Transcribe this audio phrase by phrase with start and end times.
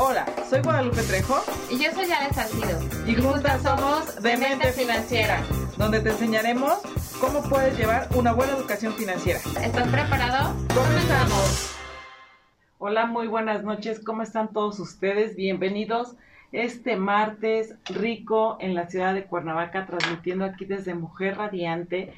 [0.00, 1.42] Hola, soy Guadalupe Trejo.
[1.68, 2.78] Y yo soy Ale Salcido.
[3.04, 5.42] Y juntas somos Demente Financiera,
[5.76, 6.74] donde te enseñaremos
[7.20, 9.40] cómo puedes llevar una buena educación financiera.
[9.60, 10.54] ¿Estás preparado?
[10.72, 11.74] ¡Comenzamos!
[12.78, 13.98] Hola, muy buenas noches.
[13.98, 15.34] ¿Cómo están todos ustedes?
[15.34, 16.14] Bienvenidos
[16.52, 22.14] este martes rico en la ciudad de Cuernavaca, transmitiendo aquí desde Mujer Radiante.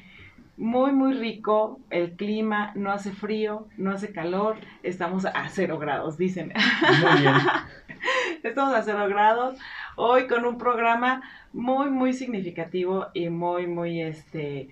[0.61, 6.19] Muy, muy rico el clima, no hace frío, no hace calor, estamos a cero grados,
[6.19, 6.53] dicen.
[7.01, 7.33] Muy bien.
[8.43, 9.57] Estamos a cero grados,
[9.95, 14.69] hoy con un programa muy, muy significativo y muy, muy, este,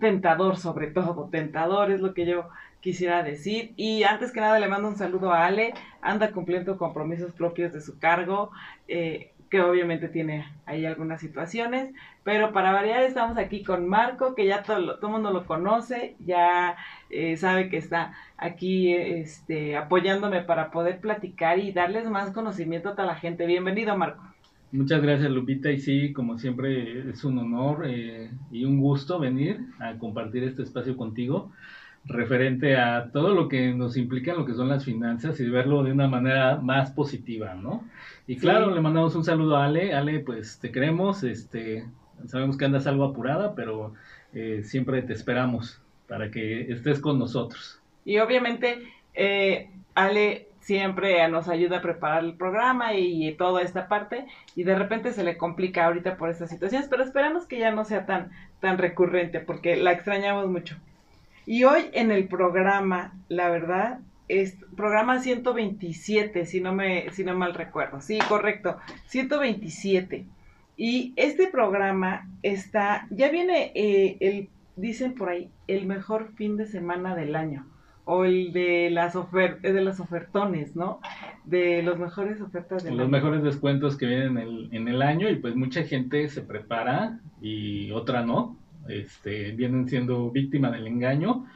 [0.00, 2.48] tentador sobre todo, tentador es lo que yo
[2.80, 3.74] quisiera decir.
[3.76, 7.80] Y antes que nada le mando un saludo a Ale, anda cumpliendo compromisos propios de
[7.80, 8.50] su cargo,
[8.88, 11.92] eh, que obviamente tiene ahí algunas situaciones,
[12.24, 16.76] pero para variar estamos aquí con Marco, que ya todo, el mundo lo conoce, ya
[17.10, 22.92] eh, sabe que está aquí este, apoyándome para poder platicar y darles más conocimiento a
[22.92, 23.46] toda la gente.
[23.46, 24.22] Bienvenido, Marco.
[24.70, 25.70] Muchas gracias, Lupita.
[25.70, 30.62] Y sí, como siempre, es un honor eh, y un gusto venir a compartir este
[30.62, 31.50] espacio contigo
[32.08, 35.92] referente a todo lo que nos implica lo que son las finanzas y verlo de
[35.92, 37.84] una manera más positiva, ¿no?
[38.26, 38.74] Y claro, Sí.
[38.74, 39.94] le mandamos un saludo a Ale.
[39.94, 41.84] Ale, pues te queremos, este,
[42.26, 43.94] sabemos que andas algo apurada, pero
[44.32, 47.80] eh, siempre te esperamos para que estés con nosotros.
[48.04, 48.78] Y obviamente,
[49.14, 54.74] eh, Ale siempre nos ayuda a preparar el programa y, toda esta parte, y de
[54.74, 58.30] repente se le complica ahorita por estas situaciones, pero esperamos que ya no sea tan,
[58.60, 60.76] tan recurrente, porque la extrañamos mucho.
[61.48, 67.34] Y hoy en el programa, la verdad, es programa 127, si no me, si no
[67.34, 68.02] mal recuerdo.
[68.02, 70.26] Sí, correcto, 127.
[70.76, 76.66] Y este programa está, ya viene eh, el, dicen por ahí, el mejor fin de
[76.66, 77.64] semana del año.
[78.04, 81.00] O el de las ofertas, de los ofertones, ¿no?
[81.46, 83.10] De los mejores ofertas del Los año.
[83.12, 87.20] mejores descuentos que vienen en el, en el año y pues mucha gente se prepara
[87.40, 88.58] y otra no.
[88.88, 91.46] Este, vienen siendo víctima del engaño,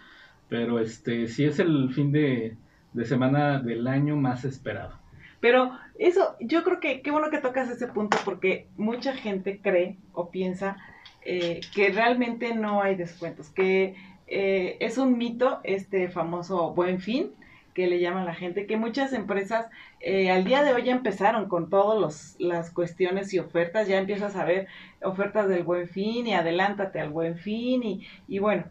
[0.48, 2.56] pero este sí es el fin de,
[2.92, 4.98] de semana del año más esperado.
[5.40, 9.96] Pero eso, yo creo que qué bueno que tocas ese punto porque mucha gente cree
[10.12, 10.76] o piensa
[11.24, 13.96] eh, que realmente no hay descuentos, que
[14.28, 17.32] eh, es un mito este famoso buen fin
[17.74, 19.66] que le llama la gente, que muchas empresas
[20.00, 24.36] eh, al día de hoy ya empezaron con todas las cuestiones y ofertas, ya empiezas
[24.36, 24.68] a ver
[25.02, 28.64] ofertas del buen fin y adelántate al buen fin y, y bueno,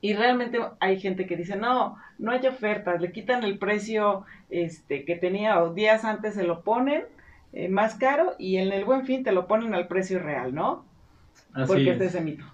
[0.00, 5.04] y realmente hay gente que dice, no, no hay ofertas, le quitan el precio este,
[5.06, 7.04] que tenía o días antes se lo ponen
[7.54, 10.84] eh, más caro y en el buen fin te lo ponen al precio real, ¿no?
[11.54, 11.92] Así Porque es.
[11.92, 12.44] este es ese mito.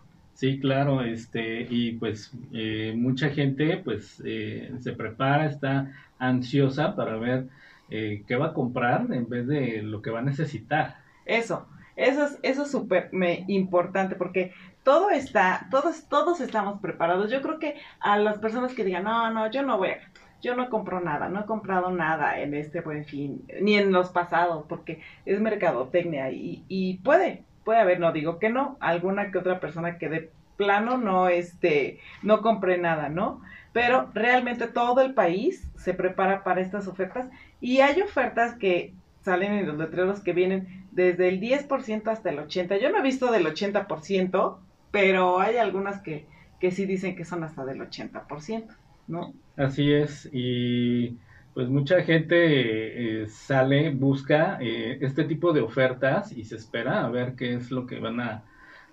[0.41, 7.19] Sí, claro, este, y pues eh, mucha gente pues eh, se prepara, está ansiosa para
[7.19, 7.49] ver
[7.91, 10.97] eh, qué va a comprar en vez de lo que va a necesitar.
[11.27, 13.11] Eso, eso es eso es súper
[13.49, 17.31] importante porque todo está, todos, todos estamos preparados.
[17.31, 19.99] Yo creo que a las personas que digan, no, no, yo no voy a,
[20.41, 24.09] yo no compro nada, no he comprado nada en este buen fin, ni en los
[24.09, 29.39] pasados, porque es mercadotecnia y, y puede, puede haber, no digo que no, alguna que
[29.39, 33.41] otra persona que de plano no, este, no compre nada, ¿no?
[33.73, 37.29] Pero realmente todo el país se prepara para estas ofertas
[37.61, 42.39] y hay ofertas que salen en los letreros que vienen desde el 10% hasta el
[42.39, 42.81] 80%.
[42.81, 44.59] Yo no he visto del 80%,
[44.91, 46.27] pero hay algunas que,
[46.59, 48.67] que sí dicen que son hasta del 80%,
[49.09, 49.33] ¿no?
[49.57, 51.17] Así es, y
[51.55, 57.11] pues mucha gente eh, sale, busca eh, este tipo de ofertas y se espera a
[57.11, 58.45] ver qué es lo que van a,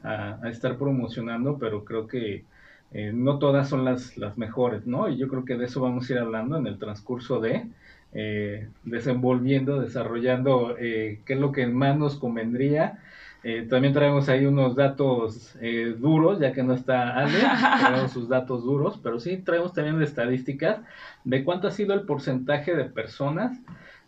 [0.01, 2.47] a- estar promocionando, pero creo que
[2.91, 5.09] eh, no todas son las, las mejores, ¿no?
[5.09, 7.69] Y yo creo que de eso vamos a ir hablando en el transcurso de
[8.13, 12.99] eh, desenvolviendo, desarrollando eh, qué es lo que más nos convendría.
[13.43, 17.39] Eh, también traemos ahí unos datos eh, duros, ya que no está Ale,
[17.79, 20.79] traemos sus datos duros, pero sí traemos también estadísticas
[21.23, 23.57] de cuánto ha sido el porcentaje de personas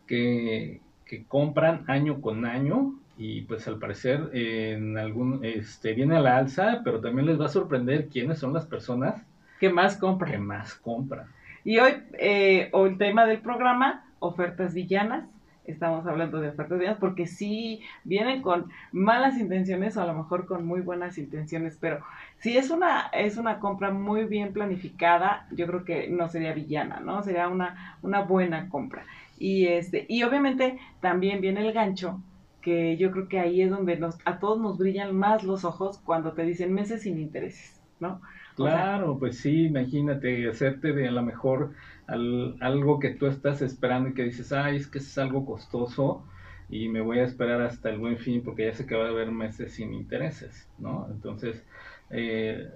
[0.07, 6.15] que, que compran año con año y pues al parecer eh, en algún este viene
[6.15, 9.25] a la alza, pero también les va a sorprender quiénes son las personas
[9.59, 10.41] ¿Qué más que compran?
[10.41, 11.27] más compran.
[11.65, 15.25] Y hoy, eh, o el tema del programa, ofertas villanas.
[15.69, 20.45] Estamos hablando de ofertas villanas porque sí vienen con malas intenciones o a lo mejor
[20.45, 21.99] con muy buenas intenciones, pero
[22.39, 26.99] si es una, es una compra muy bien planificada, yo creo que no sería villana,
[26.99, 27.21] ¿no?
[27.23, 29.03] Sería una, una buena compra.
[29.37, 32.21] Y este, y obviamente también viene el gancho,
[32.61, 35.99] que yo creo que ahí es donde nos, a todos nos brillan más los ojos
[35.99, 38.21] cuando te dicen meses sin intereses, ¿no?
[38.55, 41.71] Claro, pues sí, imagínate hacerte de a lo mejor
[42.09, 46.25] algo que tú estás esperando y que dices, ay, es que es algo costoso
[46.69, 49.09] y me voy a esperar hasta el buen fin porque ya sé que va a
[49.09, 51.07] haber meses sin intereses, ¿no?
[51.11, 51.63] Entonces,
[52.09, 52.69] eh,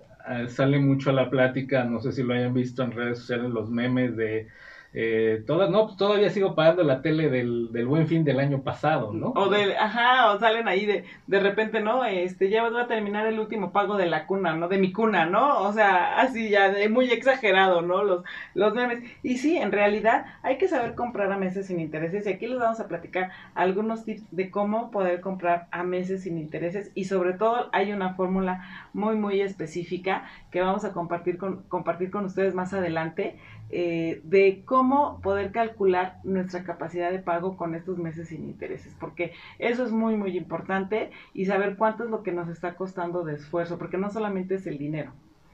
[0.48, 3.70] sale mucho a la plática, no sé si lo hayan visto en redes sociales, los
[3.70, 4.48] memes de
[4.96, 8.62] eh, todas, no, pues todavía sigo pagando la tele del, del, buen fin del año
[8.62, 9.34] pasado, ¿no?
[9.36, 12.06] O del, ajá, o salen ahí de, de repente, ¿no?
[12.06, 14.68] Este, ya va a terminar el último pago de la cuna, ¿no?
[14.68, 15.62] De mi cuna, ¿no?
[15.62, 18.04] O sea, así ya, de muy exagerado, ¿no?
[18.04, 18.24] Los,
[18.54, 19.04] los memes.
[19.24, 22.28] Y sí, en realidad hay que saber comprar a meses sin intereses.
[22.28, 26.38] Y aquí les vamos a platicar algunos tips de cómo poder comprar a meses sin
[26.38, 26.92] intereses.
[26.94, 28.64] Y sobre todo hay una fórmula
[28.94, 33.40] muy, muy específica que vamos a compartir con, compartir con ustedes más adelante
[33.76, 39.32] eh, de cómo poder calcular nuestra capacidad de pago con estos meses sin intereses, porque
[39.58, 43.34] eso es muy, muy importante y saber cuánto es lo que nos está costando de
[43.34, 45.12] esfuerzo, porque no solamente es el dinero.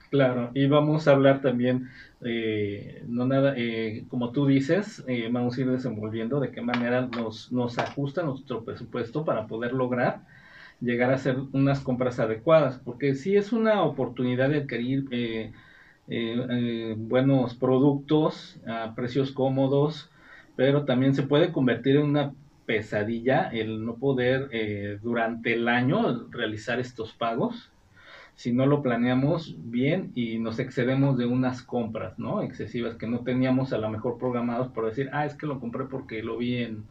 [0.10, 1.88] Claro, y vamos a hablar también,
[2.22, 7.52] eh, no nada, eh, como tú dices, vamos a ir desenvolviendo de qué manera nos,
[7.54, 10.24] nos ajusta nuestro presupuesto para poder lograr
[10.82, 15.06] llegar a hacer unas compras adecuadas, porque si es una oportunidad de adquirir
[16.10, 20.10] eh, eh, buenos productos a precios cómodos,
[20.56, 22.34] pero también se puede convertir en una
[22.66, 27.72] pesadilla el no poder eh, durante el año realizar estos pagos
[28.40, 32.42] si no lo planeamos bien y nos excedemos de unas compras, ¿no?
[32.42, 35.84] Excesivas que no teníamos a lo mejor programados por decir, ah, es que lo compré
[35.86, 36.86] porque lo vi en,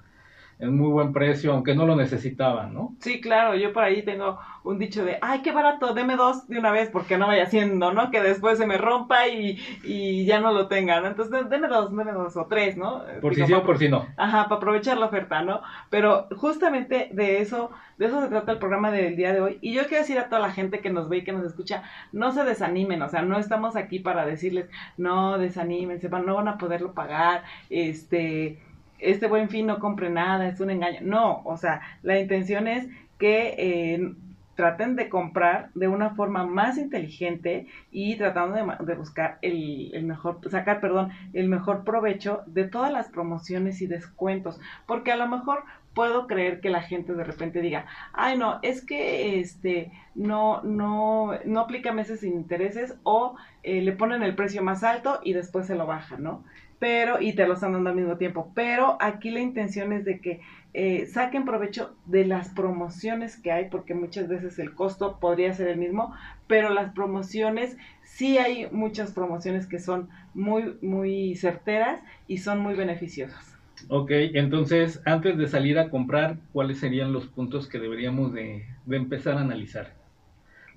[0.59, 2.95] en muy buen precio, aunque no lo necesitaban, ¿no?
[3.01, 6.59] Sí, claro, yo por ahí tengo un dicho de, ay, qué barato, deme dos de
[6.59, 8.11] una vez porque no vaya haciendo, ¿no?
[8.11, 12.13] Que después se me rompa y, y ya no lo tengan, Entonces, deme dos, deme
[12.13, 13.03] dos o tres, ¿no?
[13.21, 14.07] Por si sí o por si no.
[14.17, 15.63] Ajá, para aprovechar la oferta, ¿no?
[15.91, 19.59] Pero justamente de eso, de eso se trata el programa del día de hoy.
[19.61, 21.85] Y yo quiero decir a toda la gente que nos ve y que nos escucha,
[22.13, 26.59] no se desanimen, o sea, no estamos aquí para decirles, no, desanímense, no van a
[26.59, 28.59] poderlo pagar, este
[28.99, 31.01] este buen fin no compre nada, es un engaño.
[31.03, 34.15] No, o sea, la intención es que eh,
[34.59, 40.41] traten de comprar de una forma más inteligente y tratando de, buscar el, el, mejor,
[40.51, 45.63] sacar, perdón, el mejor provecho de todas las promociones y descuentos, porque a lo mejor
[45.99, 51.33] puedo creer que la gente de repente diga, ay no, es que este no, no,
[51.45, 53.35] no aplica meses sin intereses o
[53.65, 56.45] eh, le ponen el precio más alto y después se lo bajan, ¿no?
[56.79, 60.21] pero, y te lo están dando al mismo tiempo, pero aquí la intención es de
[60.21, 60.41] que
[60.73, 65.67] eh, saquen provecho de las promociones que hay, porque muchas veces el costo podría ser
[65.67, 66.15] el mismo,
[66.47, 72.75] pero las promociones, sí hay muchas promociones que son muy, muy certeras y son muy
[72.75, 73.58] beneficiosas.
[73.89, 79.39] Ok, entonces antes de salir a comprar, ¿cuáles serían los puntos que deberíamos de, empezar
[79.39, 79.95] a analizar?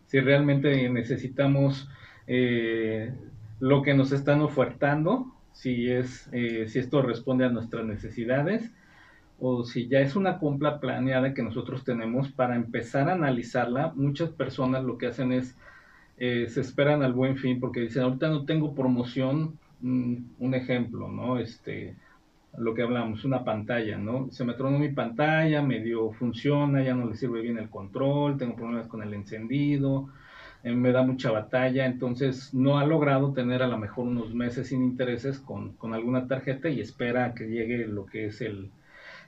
[0.05, 1.89] Si realmente necesitamos
[2.27, 3.13] eh,
[3.59, 8.71] lo que nos están ofertando si, es, eh, si esto responde a nuestras necesidades
[9.39, 13.91] o si ya es una compra planeada que nosotros tenemos para empezar a analizarla.
[13.95, 15.57] Muchas personas lo que hacen es,
[16.17, 21.07] eh, se esperan al buen fin porque dicen, ahorita no tengo promoción, mm, un ejemplo,
[21.07, 21.39] ¿no?
[21.39, 21.95] Este,
[22.57, 24.29] lo que hablamos, una pantalla, ¿no?
[24.31, 28.55] Se me tronó mi pantalla, medio funciona, ya no le sirve bien el control, tengo
[28.55, 30.09] problemas con el encendido,
[30.63, 34.67] eh, me da mucha batalla, entonces no ha logrado tener a lo mejor unos meses
[34.67, 38.69] sin intereses con, alguna tarjeta y espera que llegue lo que es el,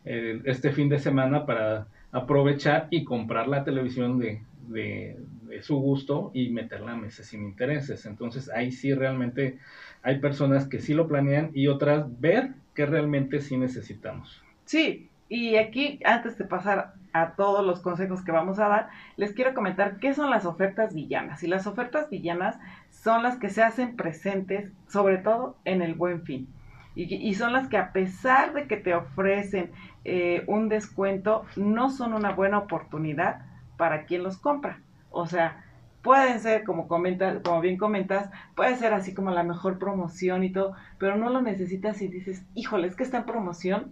[0.05, 5.17] este fin de semana para aprovechar y comprar la televisión de, de,
[5.61, 8.05] su gusto y meterla a meses sin intereses.
[8.05, 9.59] Entonces ahí sí realmente
[10.01, 14.41] hay personas que sí lo planean y otras ver que realmente sí necesitamos.
[14.65, 19.33] Sí, y aquí, antes de pasar a todos los consejos que vamos a dar, les
[19.33, 21.43] quiero comentar qué son las ofertas villanas.
[21.43, 22.59] Y las ofertas villanas
[22.91, 26.47] son las que se hacen presentes, sobre todo en el buen fin.
[26.95, 29.71] Y, son las que a pesar de que te ofrecen
[30.05, 33.41] eh, un descuento, no son una buena oportunidad
[33.77, 34.79] para quien los compra.
[35.09, 35.65] O sea,
[36.03, 40.51] pueden ser, como, comentas, como bien comentas, puede ser así como la mejor promoción y
[40.51, 43.91] todo, pero no lo necesitas y dices, híjole, es que está en promoción,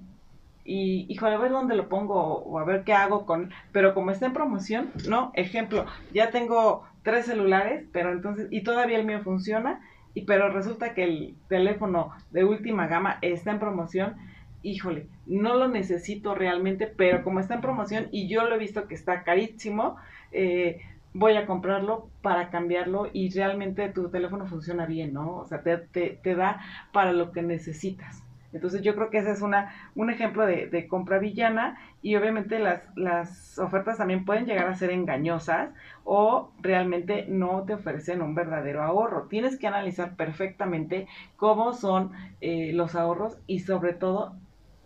[0.64, 4.12] y híjole, a ver dónde lo pongo o a ver qué hago con, pero como
[4.12, 5.32] está en promoción, ¿no?
[5.34, 9.82] Ejemplo, ya tengo tres celulares, pero entonces, y todavía el mío funciona,
[10.14, 14.16] y pero resulta que el teléfono de última gama está en promoción,
[14.64, 18.88] híjole, no lo necesito realmente, pero como está en promoción y yo lo he visto
[18.88, 19.96] que está carísimo,
[20.32, 20.82] eh,
[21.14, 25.38] voy a comprarlo para cambiarlo y realmente tu teléfono funciona bien, ¿no?
[25.38, 26.62] O sea, te, te, da
[26.94, 28.24] para lo que necesitas.
[28.54, 32.60] Entonces yo creo que ese es una, un ejemplo de, de compra villana y obviamente
[32.60, 35.70] las, las ofertas también pueden llegar a ser engañosas
[36.04, 39.28] o realmente no te ofrecen un verdadero ahorro.
[39.30, 44.36] Tienes que analizar perfectamente cómo son eh, los ahorros y sobre todo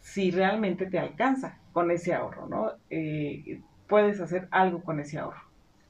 [0.01, 2.71] si realmente te alcanza con ese ahorro, ¿no?
[2.91, 5.44] Eh, puedes hacer algo con ese ahorro.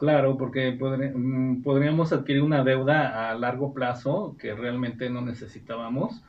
[0.06, 6.22] Claro, porque mm, podríamos adquirir una deuda a largo plazo que realmente no necesitábamos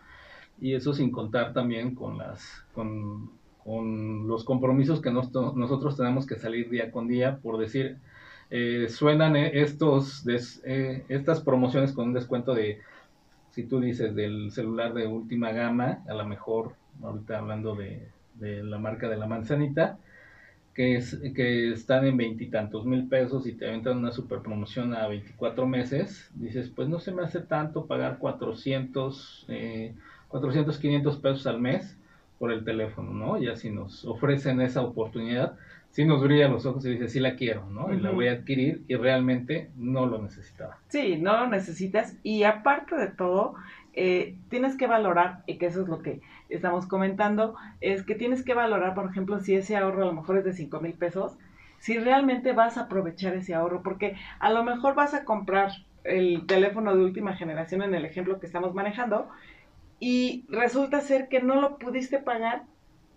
[0.58, 3.32] y eso sin contar también con las con,
[4.26, 7.98] los compromisos que nosotros tenemos que salir día con día por decir
[8.48, 12.80] eh, suenan eh, estos eh, estas promociones con un descuento de
[13.50, 18.64] si tú dices del celular de última gama a lo mejor ahorita hablando de, de
[18.64, 19.98] la marca de la manzanita
[20.76, 25.08] que, es, que están en veintitantos mil pesos y te aventan una super promoción a
[25.08, 29.94] 24 meses, dices, pues no se me hace tanto pagar 400, eh,
[30.28, 31.96] 400 500 pesos al mes
[32.38, 33.40] por el teléfono, ¿no?
[33.40, 35.56] Ya si nos ofrecen esa oportunidad,
[35.92, 37.90] si nos brilla los ojos y dices, sí la quiero, ¿no?
[37.94, 40.76] Y la voy a adquirir y realmente no lo necesitaba.
[40.88, 43.54] Sí, no lo necesitas y aparte de todo,
[43.94, 48.44] eh, tienes que valorar, y que eso es lo que estamos comentando, es que tienes
[48.44, 51.36] que valorar, por ejemplo, si ese ahorro a lo mejor es de 5 mil pesos,
[51.78, 55.70] si realmente vas a aprovechar ese ahorro, porque a lo mejor vas a comprar
[56.04, 59.28] el teléfono de última generación en el ejemplo que estamos manejando
[59.98, 62.64] y resulta ser que no lo pudiste pagar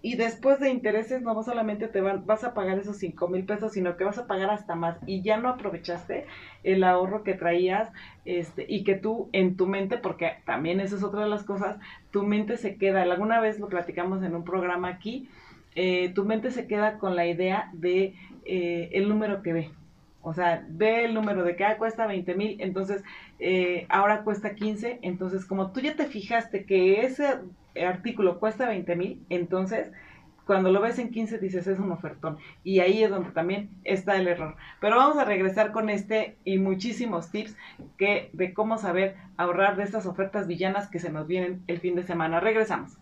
[0.01, 3.73] y después de intereses no solamente te van, vas a pagar esos cinco mil pesos,
[3.73, 6.25] sino que vas a pagar hasta más y ya no aprovechaste
[6.63, 7.89] el ahorro que traías
[8.23, 11.77] este, y que tú en tu mente, porque también eso es otra de las cosas,
[12.11, 15.29] tu mente se queda, alguna vez lo platicamos en un programa aquí,
[15.75, 18.15] eh, tu mente se queda con la idea de
[18.45, 19.71] eh, el número que ve.
[20.21, 23.03] O sea, ve el número de que ah, cuesta 20 mil, entonces
[23.39, 27.39] eh, ahora cuesta 15, entonces como tú ya te fijaste que ese
[27.75, 29.91] artículo cuesta 20 mil, entonces
[30.49, 32.39] cuando lo ves en 15 dices es un ofertón.
[32.63, 34.55] Y ahí es donde también está el error.
[34.81, 37.55] Pero vamos a regresar con este y muchísimos tips
[37.99, 41.93] que, de cómo saber ahorrar de estas ofertas villanas que se nos vienen el fin
[41.93, 42.39] de semana.
[42.39, 42.97] Regresamos.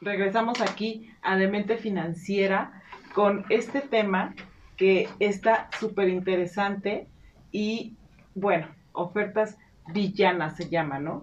[0.00, 2.82] Regresamos aquí a Demente Financiera
[3.14, 4.34] con este tema
[4.76, 7.06] que está súper interesante
[7.52, 7.94] y
[8.34, 9.56] bueno, ofertas
[9.92, 11.22] villanas se llama, ¿no?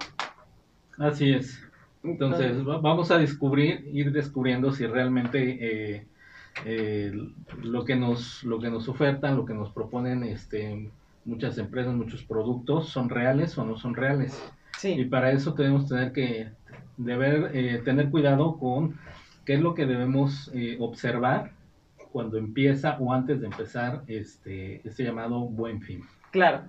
[0.98, 1.65] Así es.
[2.06, 6.08] Entonces, vamos a descubrir, ir descubriendo si realmente eh,
[6.66, 7.12] eh,
[7.62, 10.90] lo, que nos, lo que nos ofertan, lo que nos proponen este,
[11.26, 14.42] muchas empresas, muchos productos, son reales o no son reales.
[14.84, 16.50] Y para eso tenemos tener que
[16.98, 18.98] deber, eh, tener cuidado con
[19.46, 21.52] qué es lo que debemos observar
[22.12, 26.04] cuando empieza o antes de empezar este, este llamado buen fin.
[26.32, 26.64] Claro.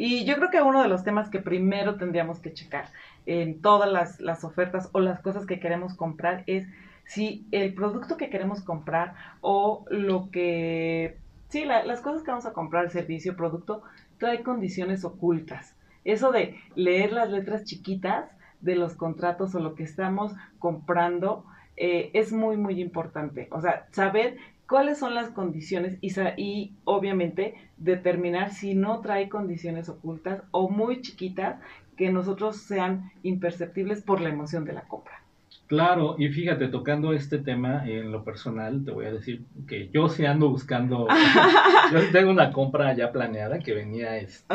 [0.00, 2.84] Y yo creo que uno de los temas que primero tendríamos que checar
[3.26, 6.68] en todas las, ofertas o las cosas que queremos comprar es
[7.04, 12.52] si el producto que queremos comprar o lo que, sí, las cosas que vamos a
[12.52, 13.82] comprar, servicio, producto,
[14.18, 15.74] trae condiciones ocultas.
[16.04, 21.44] Eso de leer las letras chiquitas de los contratos o lo que estamos comprando
[21.76, 23.48] eh, es muy, muy importante.
[23.50, 24.36] O sea, saber
[24.68, 31.00] cuáles son las condiciones y, y obviamente determinar si no trae condiciones ocultas o muy
[31.00, 31.60] chiquitas
[31.96, 35.22] que nosotros sean imperceptibles por la emoción de la compra.
[35.66, 40.08] Claro, y fíjate, tocando este tema en lo personal, te voy a decir que yo
[40.08, 41.06] sí ando buscando,
[41.92, 44.54] yo tengo una compra ya planeada que venía este,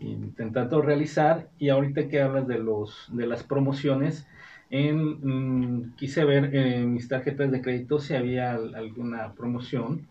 [0.00, 4.26] intentando realizar y ahorita que hablas de los de las promociones,
[4.70, 10.06] en, mm, quise ver en mis tarjetas de crédito si había alguna promoción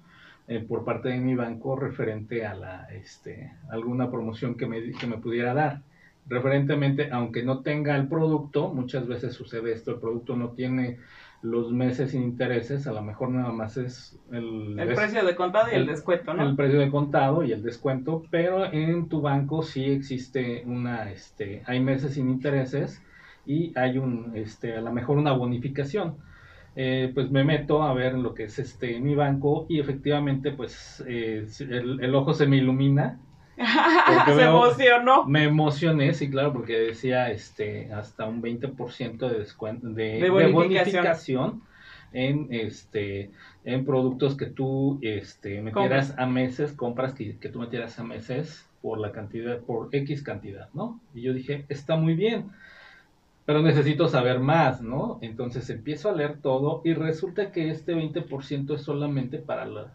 [0.48, 5.08] eh, por parte de mi banco referente a la este alguna promoción que me, que
[5.08, 5.82] me pudiera dar
[6.30, 10.98] referentemente, aunque no tenga el producto, muchas veces sucede esto, el producto no tiene
[11.42, 15.72] los meses sin intereses, a lo mejor nada más es el, el precio de contado
[15.72, 16.44] y el, descuento, ¿no?
[16.44, 21.64] El precio de contado y el descuento, pero en tu banco sí existe una, este,
[21.66, 23.02] hay meses sin intereses
[23.48, 26.16] y hay un, este, a lo mejor una bonificación.
[26.76, 31.04] Eh, pues me meto a ver lo que es este mi banco y efectivamente pues
[31.08, 33.20] eh, el, el, ojo se me ilumina
[34.28, 35.26] se emocionó.
[35.26, 41.64] Me emocioné, sí, claro, porque decía este hasta un 20% de descuento de, bonificación.
[42.14, 43.32] en este
[43.66, 48.70] en productos que tú este metieras a meses, compras que, que tú metieras a meses
[48.84, 51.00] por la cantidad, por X cantidad, ¿no?
[51.16, 52.52] Y yo dije, está muy bien
[53.48, 55.20] pero necesito saber más, ¿no?
[55.22, 59.94] Entonces empiezo a leer todo y resulta que este 20% es solamente para, la,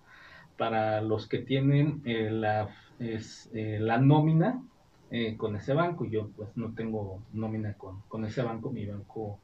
[0.56, 4.62] para los que tienen eh, la es eh, la nómina
[5.10, 6.06] eh, con ese banco.
[6.06, 9.38] Yo pues no tengo nómina con, con, ese banco, mi banco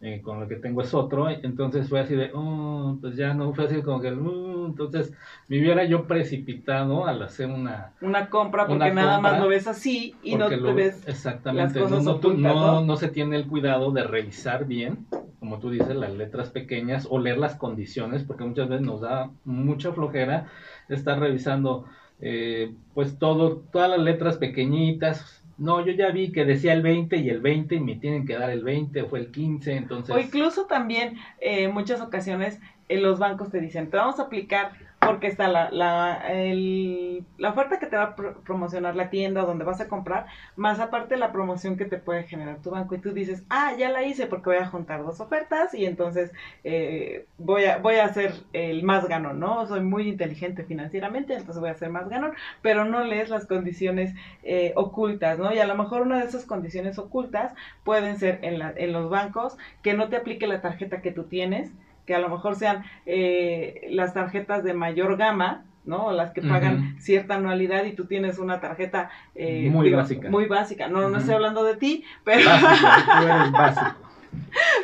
[0.00, 3.52] eh, con lo que tengo es otro, entonces fue así de, oh, pues ya no,
[3.54, 5.12] fue así como que, uh, entonces
[5.48, 7.94] me hubiera yo precipitado al hacer una...
[8.02, 11.02] Una compra porque Una nada más lo ves así y no te lo- ves...
[11.08, 12.80] Exactamente, las cosas no, no, tú- ocultas, no- ¿no?
[12.84, 15.06] no se tiene el cuidado de revisar bien,
[15.40, 19.30] como tú dices, las letras pequeñas o leer las condiciones, porque muchas veces nos da
[19.44, 20.46] mucha flojera
[20.88, 21.86] estar revisando
[22.20, 25.42] eh, pues todo, todas las letras pequeñitas.
[25.58, 28.36] No, yo ya vi que decía el 20 y el 20 y me tienen que
[28.36, 30.14] dar el 20 o fue el 15, entonces...
[30.14, 34.24] O incluso también eh, en muchas ocasiones en los bancos te dicen, te vamos a
[34.24, 39.08] aplicar porque está la, la, el- la oferta que te va a pro- promocionar la
[39.10, 40.26] tienda donde vas a comprar,
[40.56, 42.94] más aparte la promoción que te puede generar tu banco.
[42.94, 46.32] Y tú dices, ah, ya la hice porque voy a juntar dos ofertas y entonces
[46.64, 49.66] eh, voy, a, voy a hacer el más ganón, ¿no?
[49.66, 54.14] Soy muy inteligente financieramente, entonces voy a hacer más ganón, pero no lees las condiciones
[54.42, 55.52] eh, ocultas, ¿no?
[55.54, 59.08] Y a lo mejor una de esas condiciones ocultas pueden ser en, la, en los
[59.10, 61.70] bancos que no te aplique la tarjeta que tú tienes,
[62.06, 66.12] que a lo mejor sean eh, las tarjetas de mayor gama, ¿no?
[66.12, 70.28] Las que pagan cierta anualidad y tú tienes una tarjeta eh, Muy básica.
[70.28, 70.88] Muy básica.
[70.88, 72.42] No, no estoy hablando de ti, pero,
[73.20, 73.96] tú eres básico.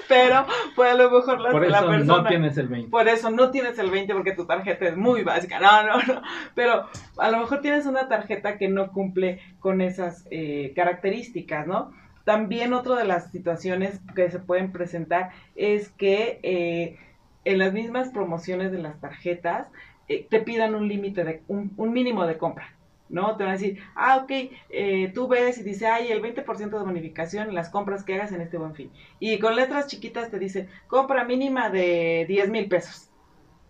[0.08, 2.22] pero pues a lo mejor la, Por la eso persona...
[2.22, 2.90] no tienes el 20.
[2.90, 5.58] Por eso no tienes el 20 porque tu tarjeta es muy básica.
[5.58, 6.22] No, no, no.
[6.54, 6.86] Pero
[7.18, 11.92] a lo mejor tienes una tarjeta que no cumple con esas eh, características, ¿no?
[12.24, 16.98] También otra de las situaciones que se pueden presentar es que eh,
[17.44, 19.68] en las mismas promociones de las tarjetas
[20.08, 22.76] eh, te pidan un límite de un, un mínimo de compra.
[23.08, 23.36] ¿no?
[23.36, 24.30] Te van a decir, ah, ok,
[24.70, 28.32] eh, tú ves y dice, ay, el 20% de bonificación en las compras que hagas
[28.32, 28.90] en este buen fin.
[29.18, 33.10] Y con letras chiquitas te dice, compra mínima de 10 mil pesos.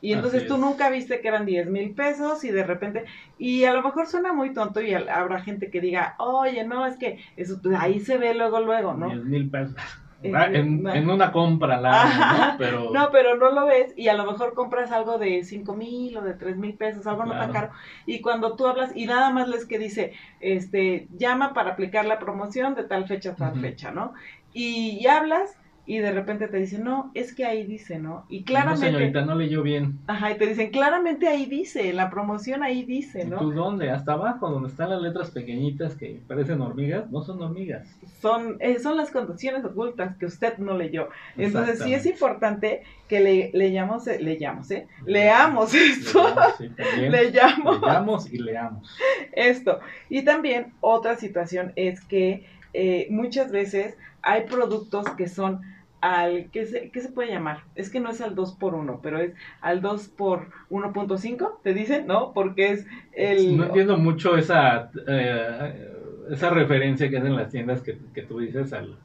[0.01, 3.05] Y entonces tú nunca viste que eran 10 mil pesos y de repente,
[3.39, 6.87] y a lo mejor suena muy tonto y al- habrá gente que diga, oye, no,
[6.87, 9.09] es que eso, ahí se ve luego, luego, ¿no?
[9.11, 9.77] 10 mil pesos.
[10.23, 12.53] En, en una compra Ajá.
[12.53, 12.59] ¿no?
[12.59, 16.17] Pero No, pero no lo ves y a lo mejor compras algo de 5 mil
[16.17, 17.71] o de 3 mil pesos, algo no tan caro.
[18.07, 22.19] Y cuando tú hablas y nada más les que dice, este, llama para aplicar la
[22.19, 24.13] promoción de tal fecha a tal fecha, ¿no?
[24.53, 28.25] Y, y hablas y de repente te dicen, no, es que ahí dice, ¿no?
[28.29, 29.99] Y no, claramente, señorita, no leyó bien.
[30.07, 33.39] ajá, y te dicen, claramente ahí dice, la promoción ahí dice, ¿Y ¿no?
[33.39, 33.91] tú dónde?
[33.91, 37.89] Hasta abajo, donde están las letras pequeñitas que parecen hormigas, no son hormigas.
[38.21, 41.09] Son, eh, son las condiciones ocultas que usted no leyó.
[41.37, 44.87] Entonces sí es importante que le, leyamos, eh, leyamos, ¿eh?
[45.05, 46.23] Leamos esto.
[46.23, 47.13] Leamos, sí, también.
[47.13, 47.81] Leyamos.
[47.83, 48.97] Leamos y leamos.
[49.33, 49.81] esto.
[50.09, 55.61] Y también otra situación es que eh, muchas veces hay productos que son
[56.03, 57.65] al, ¿qué se, ¿qué se puede llamar?
[57.75, 61.73] Es que no es al 2 por 1 pero es al 2 por 1.5, te
[61.75, 62.33] dicen, ¿no?
[62.35, 63.57] Porque es el...
[63.57, 65.89] No entiendo mucho esa, eh,
[66.31, 68.99] esa referencia que hacen las tiendas que, que tú dices al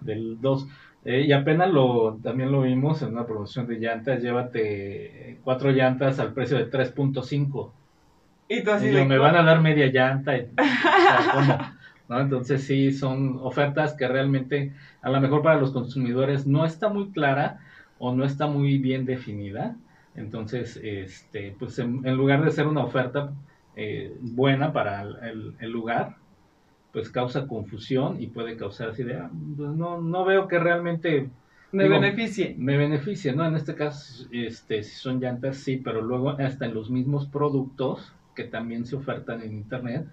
[0.00, 0.66] del 2.
[1.04, 6.18] Eh, y apenas lo también lo vimos en una promoción de llantas, llévate cuatro llantas
[6.18, 7.74] al precio de 3.5.
[8.48, 10.36] y tú así Y yo, de, me van a dar media llanta.
[10.36, 10.42] y-
[10.96, 11.58] o sea, ¿cómo?
[12.08, 12.20] ¿No?
[12.20, 17.10] Entonces sí, son ofertas que realmente a lo mejor para los consumidores no está muy
[17.10, 17.60] clara
[17.98, 19.76] o no está muy bien definida.
[20.14, 23.32] Entonces, este, pues en, en lugar de ser una oferta
[23.78, 26.16] eh, buena para el, lugar,
[26.92, 31.28] pues causa confusión y puede causar así de, ah, pues no, no veo que realmente
[31.72, 32.54] me digo, beneficie.
[32.56, 33.44] me beneficie, ¿no?
[33.44, 38.14] En este caso, este, si son llantas, sí, pero luego hasta en los mismos productos
[38.34, 40.06] que también se ofertan en internet,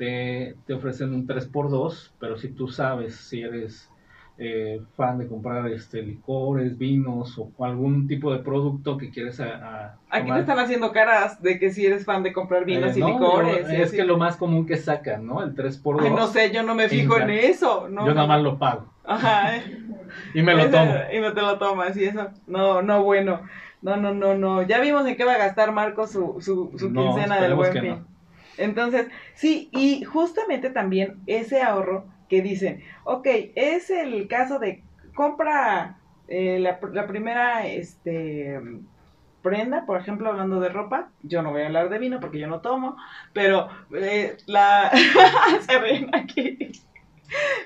[0.00, 3.86] te, te ofrecen un 3x2, pero si tú sabes, si eres
[4.38, 9.44] eh, fan de comprar este licores, vinos o algún tipo de producto que quieres a,
[9.90, 13.00] a Aquí te están haciendo caras de que si eres fan de comprar vinos eh,
[13.00, 13.68] y no, licores.
[13.68, 15.42] yo- y es que lo más común que sacan, ¿no?
[15.42, 16.00] El 3x2.
[16.00, 17.86] Ay, no sé, yo no me fijo en eso.
[17.90, 19.62] No, yo nada más lo pago Ajá, eh.
[20.32, 20.94] y me lo tomo.
[21.12, 22.30] Y no te lo tomas, y eso.
[22.46, 23.42] No, no, bueno.
[23.82, 24.62] No, no, no, no.
[24.62, 27.72] Ya vimos en qué va a gastar Marco su, su, su No, quincena del buen
[27.72, 28.09] fin.
[28.60, 35.98] Entonces, sí, y justamente también ese ahorro que dicen, ok, es el caso de compra
[36.28, 38.58] eh, la, pr- la primera este
[39.42, 42.46] prenda, por ejemplo, hablando de ropa, yo no voy a hablar de vino porque yo
[42.46, 42.96] no tomo,
[43.32, 44.90] pero eh, la
[45.60, 46.58] se ríen aquí.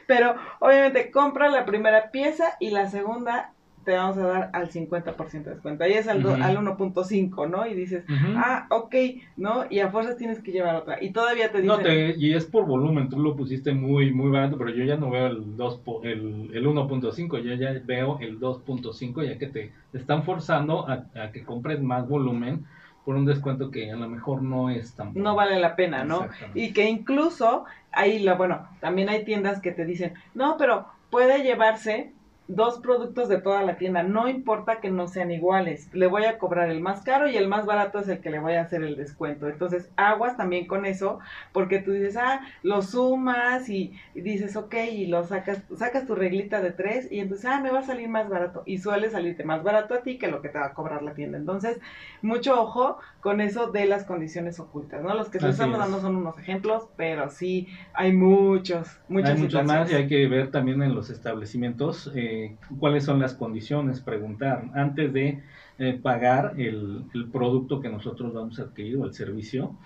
[0.06, 3.53] Pero obviamente compra la primera pieza y la segunda
[3.84, 5.84] te vamos a dar al 50% de descuento.
[5.84, 6.42] Ahí es al, do- Ujú.
[6.42, 7.66] al 1.5, ¿no?
[7.66, 8.04] Y dices,
[8.36, 8.94] ah, ok,
[9.36, 9.64] ¿no?
[9.70, 11.02] Y a fuerzas tienes que llevar otra.
[11.02, 14.30] Y todavía te dicen, No, te, y es por volumen, tú lo pusiste muy muy
[14.30, 18.18] barato, pero yo ya no veo el 2 po- el, el 1.5, yo ya veo
[18.20, 22.64] el 2.5 ya que te están forzando a, a que compres más volumen
[23.04, 26.26] por un descuento que a lo mejor no es tan no vale la pena, ¿no?
[26.54, 31.42] Y que incluso ahí, la, bueno, también hay tiendas que te dicen, no, pero puede
[31.42, 32.13] llevarse
[32.46, 36.38] dos productos de toda la tienda, no importa que no sean iguales, le voy a
[36.38, 38.82] cobrar el más caro y el más barato es el que le voy a hacer
[38.82, 39.48] el descuento.
[39.48, 41.20] Entonces, aguas también con eso,
[41.52, 46.60] porque tú dices, ah, lo sumas y, dices, ok, y lo sacas, sacas tu reglita
[46.60, 49.62] de tres y entonces, ah, me va a salir más barato y suele salirte más
[49.62, 51.38] barato a ti que lo que te va a cobrar la tienda.
[51.38, 51.80] Entonces,
[52.20, 55.14] mucho ojo con eso de las condiciones ocultas, ¿no?
[55.14, 59.64] Los que se estamos dando son unos ejemplos, pero sí hay muchos, muchos Hay mucho
[59.64, 62.12] más y hay que ver también en los establecimientos.
[62.14, 62.33] Eh,
[62.78, 65.42] cuáles son las condiciones, preguntar antes de
[65.78, 69.76] eh, pagar el, producto que nosotros vamos a adquirir o el servicio,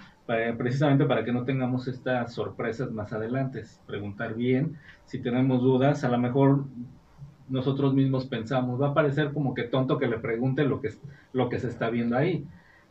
[0.58, 3.62] precisamente para que no tengamos estas sorpresas más adelante.
[3.87, 6.64] Preguntar bien, si tenemos dudas, a lo mejor
[7.48, 10.90] nosotros mismos pensamos, va a parecer como que tonto que le pregunte lo que,
[11.32, 12.46] lo que se está viendo ahí,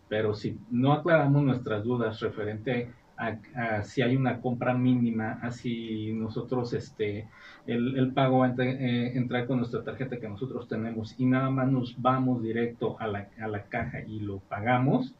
[0.09, 6.73] pero si no aclaramos nuestras dudas referente a, si hay una compra mínima, así nosotros
[6.73, 7.27] este
[7.65, 11.69] el, pago va a eh, entrar con nuestra tarjeta que nosotros tenemos y nada más
[11.69, 15.13] nos vamos directo a la, a la caja y lo pagamos,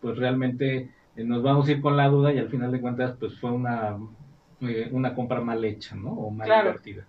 [0.00, 3.16] pues realmente eh, nos vamos a ir con la duda y al final de cuentas
[3.18, 3.96] pues fue una,
[4.60, 6.10] eh, una compra mal hecha, ¿no?
[6.12, 7.06] O mal invertida.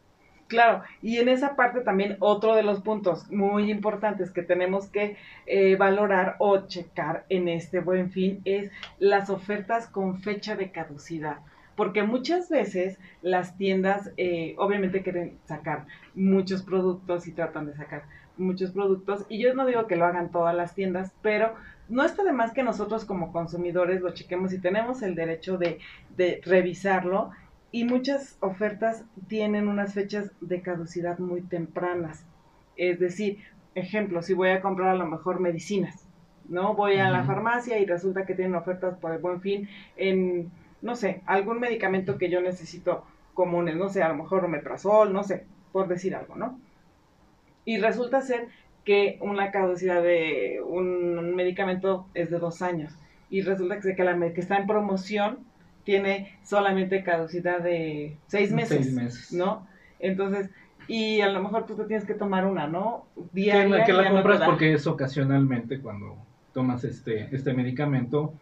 [0.48, 5.18] Claro, y en esa parte también otro de los puntos muy importantes que tenemos que
[5.46, 11.40] eh, valorar o checar en este buen fin es las ofertas con fecha de caducidad.
[11.76, 18.04] Porque muchas veces las tiendas eh, obviamente quieren sacar muchos productos y tratan de sacar
[18.38, 19.26] muchos productos.
[19.28, 21.54] Y yo no digo que lo hagan todas las tiendas, pero
[21.90, 25.80] no está de más que nosotros como consumidores lo chequemos y tenemos el derecho de,
[26.16, 27.32] de revisarlo
[27.72, 32.26] y muchas ofertas tienen unas fechas de caducidad muy tempranas.
[32.76, 33.40] Es decir,
[33.76, 36.08] ejemplo, si voy a comprar a lo mejor medicinas,
[36.48, 36.76] ¿no?
[36.76, 40.50] Voy a la farmacia y resulta que tienen ofertas por el buen fin en,
[40.82, 43.04] no sé, algún medicamento que yo necesito
[43.34, 46.60] comunes, no sé, a lo mejor omeprazol, no sé, por decir algo, ¿no?
[47.66, 48.48] Y resulta ser
[48.86, 52.98] que una caducidad de un medicamento es de dos años
[53.30, 55.40] y resulta que, la, que está en promoción
[55.88, 59.32] tiene solamente caducidad de seis meses, meses.
[59.32, 59.66] ¿no?
[60.00, 60.50] Entonces,
[60.86, 63.06] y a lo mejor tú te tienes que tomar una, ¿no?
[63.32, 66.18] Diaria, que la, que la compras porque es ocasionalmente cuando
[66.54, 68.34] tomas este, este medicamento,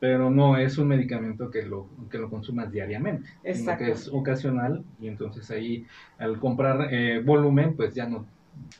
[0.00, 3.84] pero no es un medicamento que lo, que lo consumas diariamente, Exacto.
[3.84, 8.24] que es ocasional y entonces ahí al comprar eh, volumen, pues ya no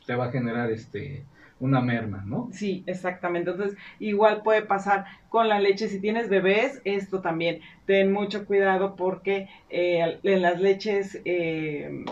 [0.07, 1.25] te va a generar este
[1.59, 2.49] una merma, ¿no?
[2.51, 3.51] Sí, exactamente.
[3.51, 5.87] Entonces, igual puede pasar con la leche.
[5.87, 7.61] Si tienes bebés, esto también.
[7.85, 12.05] Ten mucho cuidado porque eh, en las leches eh,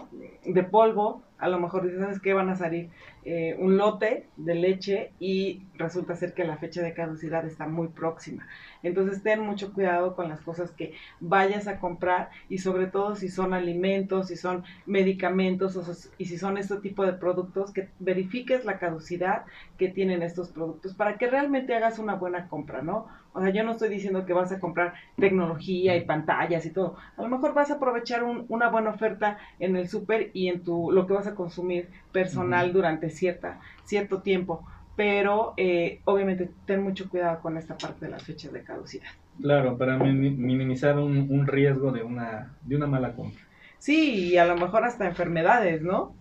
[0.46, 2.34] de polvo, a lo mejor dices, ¿sabes qué?
[2.34, 2.90] Van a salir
[3.30, 7.90] eh, un lote de leche y resulta ser que la fecha de caducidad está muy
[7.90, 8.48] próxima.
[8.84, 13.28] Entonces ten mucho cuidado con las cosas que vayas a comprar y sobre todo si
[13.28, 15.78] son alimentos, si son medicamentos
[16.18, 19.44] y si son este tipo de productos, que verifiques la caducidad
[19.78, 23.08] que tienen estos productos para que realmente hagas una buena compra, ¿no?
[23.34, 26.96] O sea, yo no estoy diciendo que vas a comprar tecnología y pantallas y todo.
[27.18, 30.92] A lo mejor vas a aprovechar una buena oferta en el súper y en tu
[30.92, 34.66] lo que vas a consumir personal durante cierta, cierto tiempo
[34.98, 39.08] pero eh, obviamente ten mucho cuidado con esta parte de las fechas de caducidad.
[39.40, 43.40] Claro, para minimizar un, riesgo de una, de una mala compra.
[43.78, 46.16] Sí, y a lo mejor hasta enfermedades, ¿no?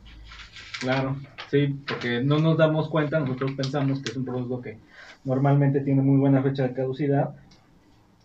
[0.80, 1.16] Claro,
[1.50, 4.78] sí, porque no nos damos cuenta, nosotros pensamos que es un producto que
[5.24, 7.34] normalmente tiene muy buena fecha de caducidad,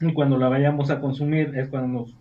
[0.01, 2.15] y cuando la vayamos a consumir es cuando nos,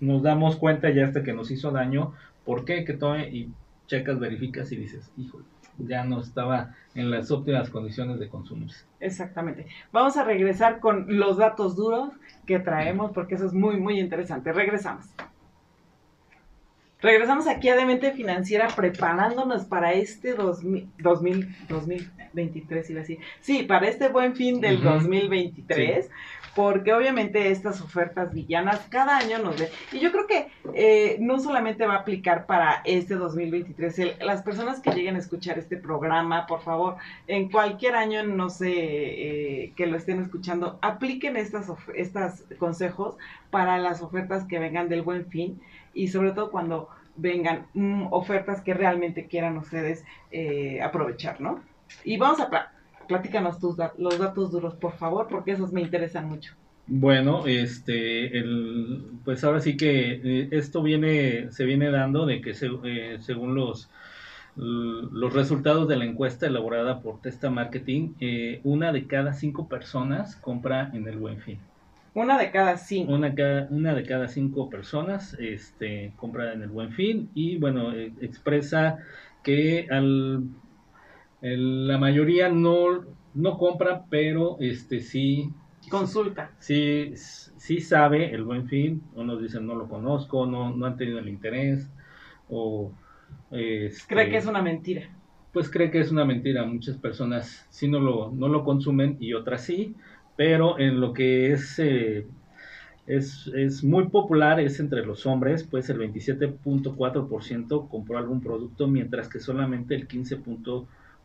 [0.00, 2.14] nos damos cuenta ya hasta que nos hizo daño,
[2.46, 2.86] ¿por qué?
[2.86, 3.50] Que tome y
[3.86, 5.44] checas, verificas y dices, híjole,
[5.78, 8.66] ya no estaba en las óptimas condiciones de consumo.
[9.00, 9.66] Exactamente.
[9.92, 12.12] Vamos a regresar con los datos duros
[12.46, 14.52] que traemos porque eso es muy, muy interesante.
[14.52, 15.06] Regresamos.
[17.00, 23.18] Regresamos aquí a Demente Financiera preparándonos para este 2000, 2023, iba a decir.
[23.40, 26.10] Sí, para este buen fin del 2023,
[26.56, 29.68] porque obviamente estas ofertas villanas cada año nos ven.
[29.92, 34.80] Y yo creo que eh, no solamente va a aplicar para este 2023, las personas
[34.80, 39.86] que lleguen a escuchar este programa, por favor, en cualquier año, no sé, eh, que
[39.86, 43.18] lo estén escuchando, apliquen estas, estos consejos
[43.50, 45.60] para las ofertas que vengan del buen fin
[45.92, 51.60] y sobre todo cuando vengan mm, ofertas que realmente quieran ustedes eh, aprovechar, ¿no?
[52.02, 52.70] Y vamos a
[53.06, 56.54] platícanos tus los datos duros, por favor, porque esos me interesan mucho.
[56.88, 62.54] Bueno, este, el, pues ahora sí que eh, esto viene, se viene dando de que
[62.84, 63.90] eh, según los,
[64.54, 70.36] los resultados de la encuesta elaborada por Testa Marketing, eh, una de cada cinco personas
[70.36, 71.58] compra en el Buen Fin.
[72.14, 73.12] Una de cada cinco.
[73.12, 73.34] Una,
[73.68, 78.98] una de cada cinco personas este, compra en el Buen Fin y bueno, expresa
[79.42, 80.44] que al,
[81.40, 85.52] la mayoría no, no compra, pero este sí
[85.88, 86.50] consulta.
[86.58, 91.18] Sí, sí sabe el buen fin, unos dicen no lo conozco, no, no han tenido
[91.18, 91.90] el interés,
[92.48, 92.92] o...
[93.50, 95.08] Este, cree que es una mentira.
[95.52, 99.32] Pues cree que es una mentira, muchas personas sí no lo, no lo consumen y
[99.32, 99.94] otras sí,
[100.36, 102.26] pero en lo que es, eh,
[103.06, 109.28] es, es, muy popular es entre los hombres, pues el 27.4% compró algún producto, mientras
[109.28, 110.06] que solamente el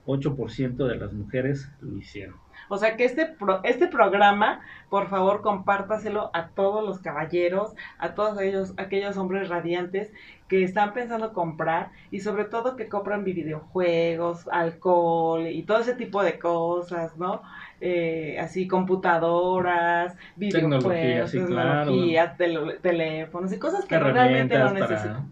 [0.05, 2.35] 15.8% de las mujeres lo hicieron.
[2.69, 8.39] O sea que este, este programa, por favor, compártaselo a todos los caballeros, a todos
[8.39, 10.11] ellos, aquellos hombres radiantes
[10.47, 16.23] que están pensando comprar y sobre todo que compran videojuegos, alcohol y todo ese tipo
[16.23, 17.41] de cosas, ¿no?
[17.81, 22.37] Eh, así computadoras, videojuegos, tecnologías,
[22.81, 25.29] teléfonos y cosas que realmente no necesitan.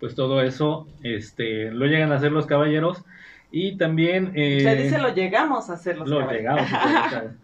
[0.00, 3.04] Pues todo eso este, lo llegan a hacer los caballeros
[3.54, 4.32] y también...
[4.34, 6.66] Eh, Se dice lo llegamos a hacer los Lo llegamos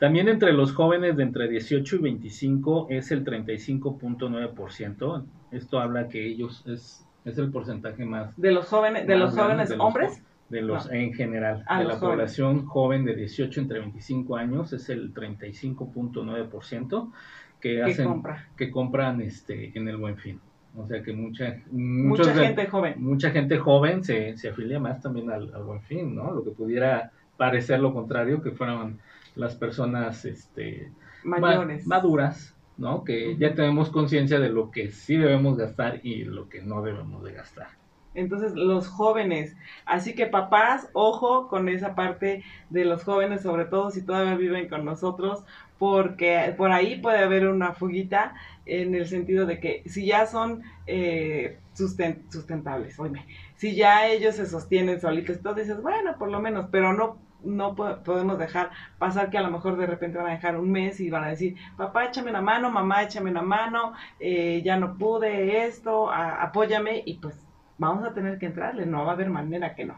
[0.00, 5.24] También entre los jóvenes de entre 18 y 25 es el 35.9%.
[5.52, 8.36] Esto habla que ellos es, es el porcentaje más...
[8.36, 10.20] ¿De los jóvenes, de los jóvenes hombres?
[10.48, 15.14] De los, en general, de la población joven de 18 entre 25 años es el
[15.14, 17.12] 35.9%
[17.60, 18.48] que hacen, compra?
[18.56, 20.40] que compran este en el Buen Fin.
[20.76, 22.94] O sea que mucha, mucha gente joven.
[22.96, 26.30] Mucha gente joven se, se afilia más también al, buen fin, ¿no?
[26.30, 28.98] Lo que pudiera parecer lo contrario, que fueran
[29.34, 30.90] las personas este,
[31.24, 31.86] Mayores.
[31.86, 33.04] maduras, ¿no?
[33.04, 37.22] Que ya tenemos conciencia de lo que sí debemos gastar y lo que no debemos
[37.22, 37.68] de gastar.
[38.14, 39.56] Entonces, los jóvenes.
[39.86, 44.68] Así que papás, ojo con esa parte de los jóvenes, sobre todo si todavía viven
[44.68, 45.44] con nosotros,
[45.78, 48.34] porque por ahí puede haber una fuguita
[48.66, 53.24] en el sentido de que si ya son eh, sustentables, oye,
[53.56, 57.74] si ya ellos se sostienen solitos, entonces dices, bueno, por lo menos, pero no no
[57.74, 61.10] podemos dejar pasar que a lo mejor de repente van a dejar un mes y
[61.10, 65.66] van a decir, papá, échame una mano, mamá, échame una mano, eh, ya no pude
[65.66, 67.36] esto, apóyame y pues
[67.78, 69.96] vamos a tener que entrarle, no va a haber manera que no.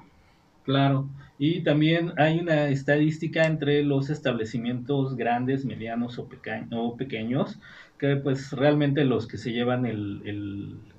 [0.65, 1.07] Claro,
[1.39, 6.27] y también hay una estadística entre los establecimientos grandes, medianos o,
[6.73, 7.61] o pequeños,
[8.05, 10.21] que pues realmente los que se llevan el,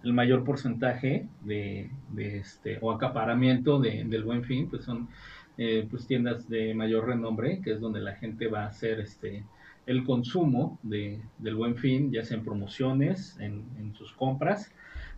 [0.04, 5.10] el, mayor porcentaje de, de, este o acaparamiento de, del buen fin, pues son
[5.60, 9.44] eh, pues tiendas de mayor renombre, que es donde la gente va a hacer este
[9.86, 14.72] el consumo de, del buen fin, ya sea en promociones, en, en sus compras,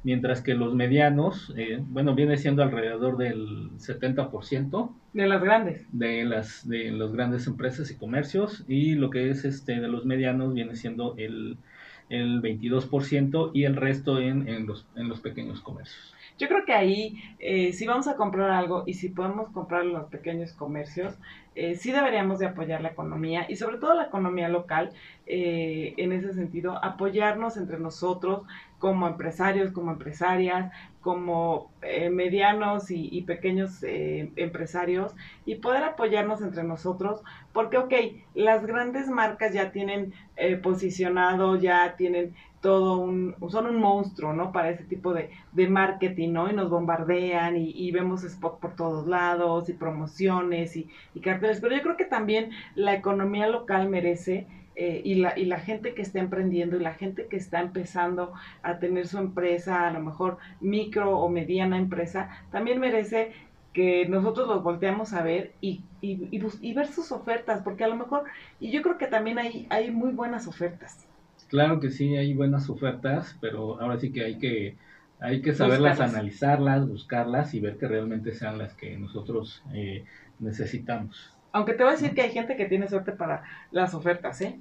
[0.04, 4.92] mientras que los medianos, eh, bueno, viene siendo alrededor del 70%.
[5.14, 5.86] De las grandes.
[5.94, 10.06] De las, de las grandes empresas y comercios, y lo que es este de los
[10.06, 11.58] medianos viene siendo el,
[12.10, 16.14] el 22% y el resto en, en, los, en los pequeños comercios.
[16.38, 19.94] Yo creo que ahí, eh, si vamos a comprar algo y si podemos comprar en
[19.94, 21.16] los pequeños comercios,
[21.56, 24.92] eh, sí deberíamos de apoyar la economía y sobre todo la economía local,
[25.26, 28.44] eh, en ese sentido, apoyarnos entre nosotros
[28.78, 30.72] como empresarios, como empresarias,
[31.08, 35.16] como eh, medianos y, pequeños empresarios
[35.46, 37.94] y poder apoyarnos entre nosotros, porque, ok,
[38.36, 40.12] las grandes marcas ya tienen
[40.62, 44.52] posicionado, ya tienen todo un, son un monstruo, ¿no?
[44.52, 46.50] Para ese tipo de, de marketing, ¿no?
[46.50, 51.62] Y nos bombardean y, vemos spot por todos lados y promociones y, y, carteles.
[51.62, 54.48] Pero yo creo que también la economía local merece
[54.80, 58.34] eh, y, la, y la gente que está emprendiendo y la gente que está empezando
[58.62, 63.32] a tener su empresa, a lo mejor micro o mediana empresa, también merece
[63.74, 67.96] que nosotros los volteamos a ver y, y, y, ver sus ofertas, porque a lo
[67.96, 68.26] mejor,
[68.60, 71.08] y yo creo que también hay, hay muy buenas ofertas.
[71.48, 74.76] Claro que sí, hay buenas ofertas, pero ahora sí que hay que,
[75.20, 80.06] hay que saberlas analizarlas, buscarlas y ver que realmente sean las que nosotros eh,
[80.40, 81.37] necesitamos.
[81.58, 83.42] Aunque te voy a decir que hay gente que tiene suerte para
[83.72, 84.60] las ofertas, ¿eh?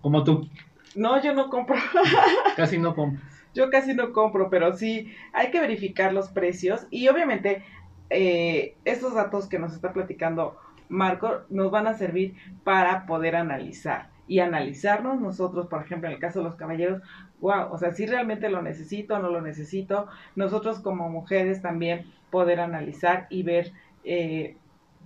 [0.00, 0.48] Como tú.
[0.94, 1.74] No, yo no compro.
[2.56, 3.20] casi no compro.
[3.52, 7.64] Yo casi no compro, pero sí hay que verificar los precios y obviamente
[8.10, 10.56] eh, estos datos que nos está platicando
[10.88, 16.20] Marco nos van a servir para poder analizar y analizarnos nosotros, por ejemplo, en el
[16.20, 17.02] caso de los caballeros,
[17.40, 22.06] wow, o sea, si realmente lo necesito o no lo necesito, nosotros como mujeres también
[22.30, 23.72] poder analizar y ver
[24.04, 24.56] eh,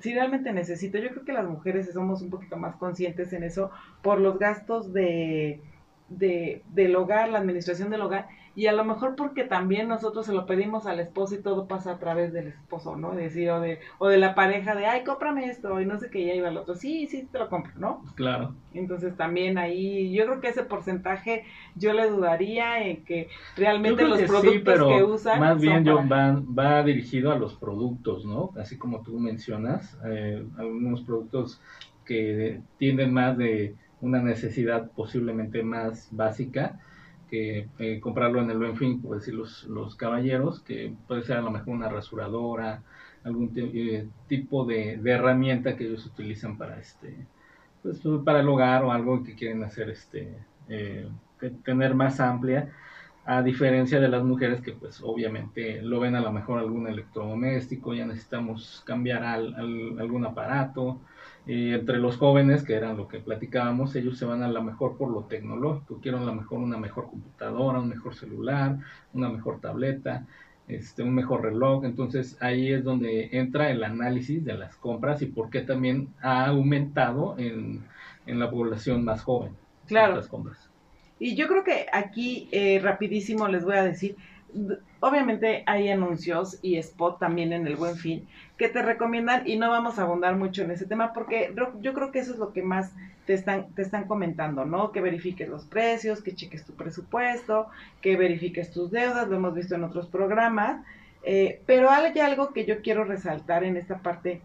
[0.00, 0.98] si realmente necesito.
[0.98, 3.70] Yo creo que las mujeres somos un poquito más conscientes en eso
[4.02, 5.60] por los gastos de,
[6.08, 10.32] de, del hogar, la administración del hogar, y a lo mejor porque también nosotros se
[10.32, 13.12] lo pedimos al esposo y todo pasa a través del esposo, ¿no?
[13.12, 16.24] decir, o de, o de la pareja de, ay, cómprame esto, y no sé qué,
[16.24, 18.04] ya iba el otro, sí, sí, te lo compro, ¿no?
[18.14, 18.54] Claro.
[18.72, 24.22] Entonces también ahí, yo creo que ese porcentaje yo le dudaría en que realmente los
[24.22, 25.40] productos que usan...
[25.40, 28.52] Más bien yo van, va dirigido a los productos, ¿no?
[28.56, 31.60] Así como tú mencionas, eh, algunos productos
[32.04, 36.78] que tienden más de una necesidad posiblemente más básica
[37.28, 41.38] que eh, comprarlo en el buen fin, por decir los, los caballeros, que puede ser
[41.38, 42.82] a lo mejor una rasuradora,
[43.24, 47.26] algún eh, tipo de, herramienta que ellos utilizan para este
[47.82, 50.34] pues, para el hogar o algo que quieren hacer este
[50.68, 51.08] eh,
[51.64, 52.70] tener más amplia
[53.24, 57.94] a diferencia de las mujeres que pues obviamente lo ven a lo mejor algún electrodoméstico
[57.94, 59.54] ya necesitamos cambiar al,
[59.98, 61.00] algún aparato
[61.46, 65.10] entre los jóvenes, que eran lo que platicábamos, ellos se van a la mejor por
[65.10, 68.78] lo tecnológico, quieren a lo mejor una mejor computadora, un mejor celular,
[69.12, 70.26] una mejor tableta,
[70.68, 71.84] este, un mejor reloj.
[71.84, 76.46] Entonces ahí es donde entra el análisis de las compras y por qué también ha
[76.46, 77.84] aumentado en,
[78.26, 79.52] en la población más joven
[79.86, 80.16] claro.
[80.16, 80.70] las compras.
[81.18, 84.16] Y yo creo que aquí eh, rapidísimo les voy a decir,
[85.04, 89.68] obviamente hay anuncios y spot también en el buen fin que te recomiendan y no
[89.68, 92.62] vamos a abundar mucho en ese tema porque yo creo que eso es lo que
[92.62, 92.90] más
[93.26, 94.92] te están, te están comentando, ¿no?
[94.92, 97.68] Que verifiques los precios, que cheques tu presupuesto,
[98.00, 100.82] que verifiques tus deudas, lo hemos visto en otros programas,
[101.22, 104.40] eh, pero hay algo que yo quiero resaltar en esta parte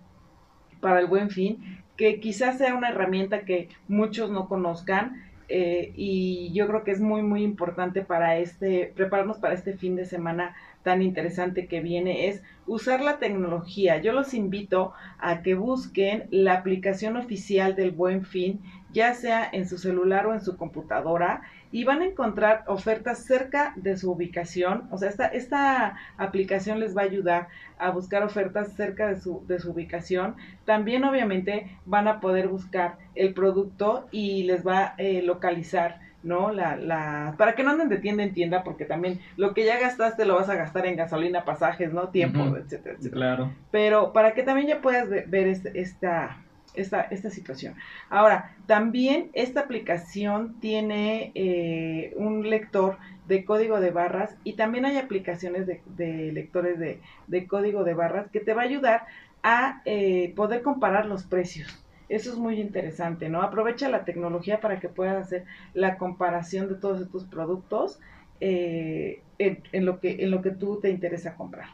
[0.81, 6.53] para el buen fin, que quizás sea una herramienta que muchos no conozcan, eh, y
[6.53, 10.55] yo creo que es muy, muy importante para este, prepararnos para este fin de semana
[10.83, 13.97] tan interesante que viene, es usar la tecnología.
[13.97, 18.61] Yo los invito a que busquen la aplicación oficial del Buen Fin,
[18.91, 23.73] ya sea en su celular o en su computadora, y van a encontrar ofertas cerca
[23.75, 24.87] de su ubicación.
[24.89, 29.45] O sea, esta, esta aplicación les va a ayudar a buscar ofertas cerca de su,
[29.47, 30.35] de su ubicación.
[30.65, 36.51] También obviamente van a poder buscar el producto y les va a eh, localizar ¿no?
[36.51, 39.79] La, la, para que no anden de tienda en tienda, porque también lo que ya
[39.79, 42.09] gastaste lo vas a gastar en gasolina, pasajes, ¿no?
[42.09, 43.15] Tiempo, etcétera, etcétera.
[43.15, 43.53] Claro.
[43.71, 46.37] Pero para que también ya puedas ver este, esta,
[46.75, 47.75] esta, esta situación.
[48.09, 54.97] Ahora, también esta aplicación tiene eh, un lector de código de barras y también hay
[54.97, 59.05] aplicaciones de, de lectores de, de, código de barras que te va a ayudar
[59.43, 61.83] a eh, poder comparar los precios.
[62.09, 63.41] Eso es muy interesante, ¿no?
[63.41, 67.99] Aprovecha la tecnología para que puedas hacer la comparación de todos estos productos
[68.41, 71.67] eh, en, lo que, en lo que tú te interesa comprar.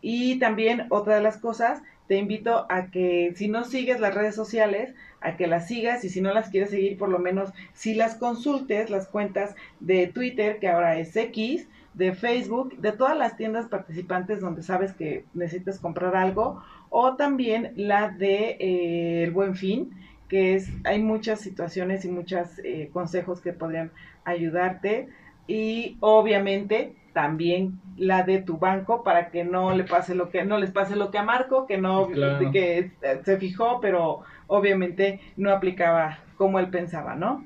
[0.00, 4.34] Y también otra de las cosas, te invito a que si no sigues las redes
[4.34, 7.94] sociales, a que las sigas y si no las quieres seguir, por lo menos si
[7.94, 13.36] las consultes, las cuentas de Twitter, que ahora es X, de Facebook, de todas las
[13.36, 16.62] tiendas participantes donde sabes que necesitas comprar algo,
[16.94, 19.90] o también la de eh, El Buen Fin,
[20.28, 23.90] que es, hay muchas situaciones y muchos eh, consejos que podrían
[24.24, 25.08] ayudarte,
[25.46, 30.58] y obviamente también la de tu banco para que no le pase lo que no
[30.58, 32.08] les pase lo que a Marco que no
[32.52, 37.44] que se fijó pero obviamente no aplicaba como él pensaba no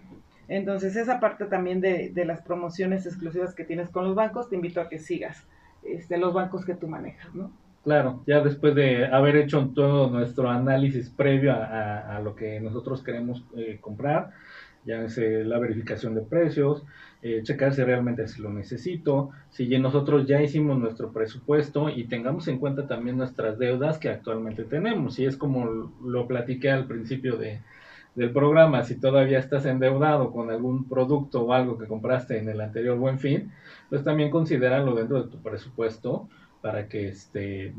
[0.49, 4.55] entonces, esa parte también de, de, las promociones exclusivas que tienes con los bancos, te
[4.55, 5.45] invito a que sigas
[5.83, 7.51] este, los bancos que tú manejas, ¿no?
[7.87, 13.45] Claro, ya después de haber hecho todo nuestro análisis previo a, lo que nosotros queremos
[13.57, 14.33] eh, comprar,
[14.85, 16.83] ya es la verificación de precios,
[17.23, 22.49] eh, checar si realmente si lo necesito, si nosotros ya hicimos nuestro presupuesto y tengamos
[22.49, 25.21] en cuenta también nuestras deudas que actualmente tenemos.
[25.21, 27.61] Y es como lo platiqué al principio de,
[28.17, 32.61] del programa, si todavía estás endeudado con algún producto o algo que compraste en el
[32.61, 33.53] anterior buen fin,
[33.89, 36.29] pues también considéralo dentro de tu presupuesto
[36.61, 37.75] para que este,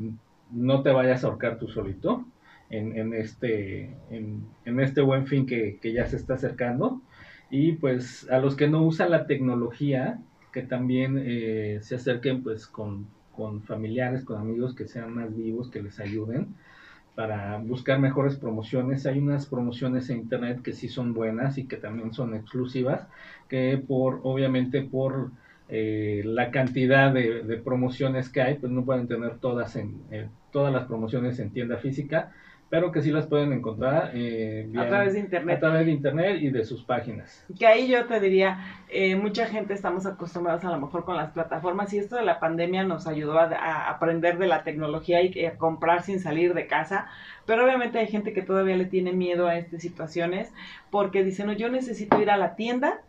[0.51, 2.25] no te vayas a ahorcar tú solito
[2.69, 7.01] en, en este, en, este buen fin que, que, ya se está acercando.
[7.49, 10.19] Y pues a los que no usan la tecnología,
[10.51, 15.69] que también eh, se acerquen pues con, con familiares, con amigos que sean más vivos,
[15.69, 16.55] que les ayuden
[17.17, 19.07] para buscar mejores promociones.
[19.07, 23.07] Hay unas promociones en internet que sí son buenas y que también son exclusivas,
[23.49, 25.31] que por, obviamente por
[25.69, 30.01] eh, la cantidad de, promociones que hay, pues no pueden tener todas en,
[30.51, 32.31] todas las promociones en tienda física,
[32.69, 35.57] pero que sí las pueden encontrar eh, a través de internet.
[35.57, 37.45] A través de internet y de sus páginas.
[37.57, 41.31] Que ahí yo te diría, eh, mucha gente estamos acostumbrados a lo mejor con las
[41.31, 45.57] plataformas y esto de la pandemia nos ayudó a, aprender de la tecnología y a
[45.57, 47.07] comprar sin salir de casa,
[47.45, 50.51] pero obviamente hay gente que todavía le tiene miedo a estas situaciones
[50.91, 53.01] porque dicen, no, yo necesito ir a la tienda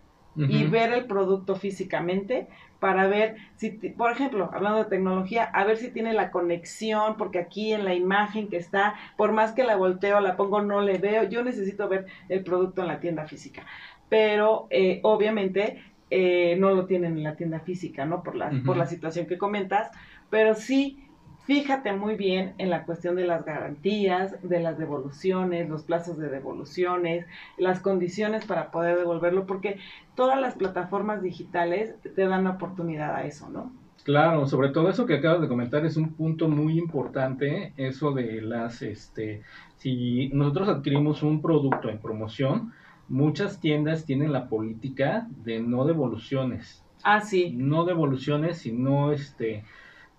[0.46, 5.76] y ver el producto físicamente para ver si, por ejemplo, hablando de tecnología, a ver
[5.78, 9.76] si tiene la conexión, porque aquí en la imagen que está, por más que la
[9.76, 13.66] volteo, la pongo, no le veo, yo necesito ver el producto en la tienda física.
[14.08, 18.22] Pero eh, obviamente eh, no lo tienen en la tienda física, ¿no?
[18.22, 18.62] Por la, Ujú.
[18.64, 19.90] por la situación que comentas,
[20.30, 21.07] pero sí
[21.48, 26.28] fíjate muy bien en la cuestión de las garantías, de las devoluciones, los plazos de
[26.28, 27.24] devoluciones,
[27.56, 29.78] las condiciones para poder devolverlo, porque
[30.14, 33.72] todas las plataformas digitales te dan la oportunidad a eso, ¿no?
[34.04, 38.42] Claro, sobre todo eso que acabas de comentar es un punto muy importante, eso de
[38.42, 39.40] las, este,
[39.76, 42.74] si nosotros adquirimos un producto en promoción,
[43.08, 49.64] muchas tiendas tienen la política de no devoluciones, Ah, sí, no devoluciones, sino este,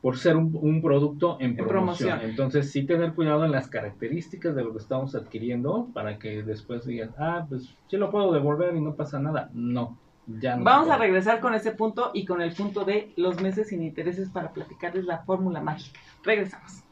[0.01, 2.09] por ser un, un producto en promoción.
[2.09, 2.29] promoción.
[2.29, 6.85] Entonces, sí tener cuidado en las características de lo que estamos adquiriendo para que después
[6.85, 9.49] digan, ah, pues sí lo puedo devolver y no pasa nada.
[9.53, 9.97] No,
[10.27, 10.63] ya no.
[10.63, 14.29] Vamos a regresar con ese punto y con el punto de los meses sin intereses
[14.29, 15.99] para platicarles la fórmula mágica.
[16.23, 16.83] Regresamos.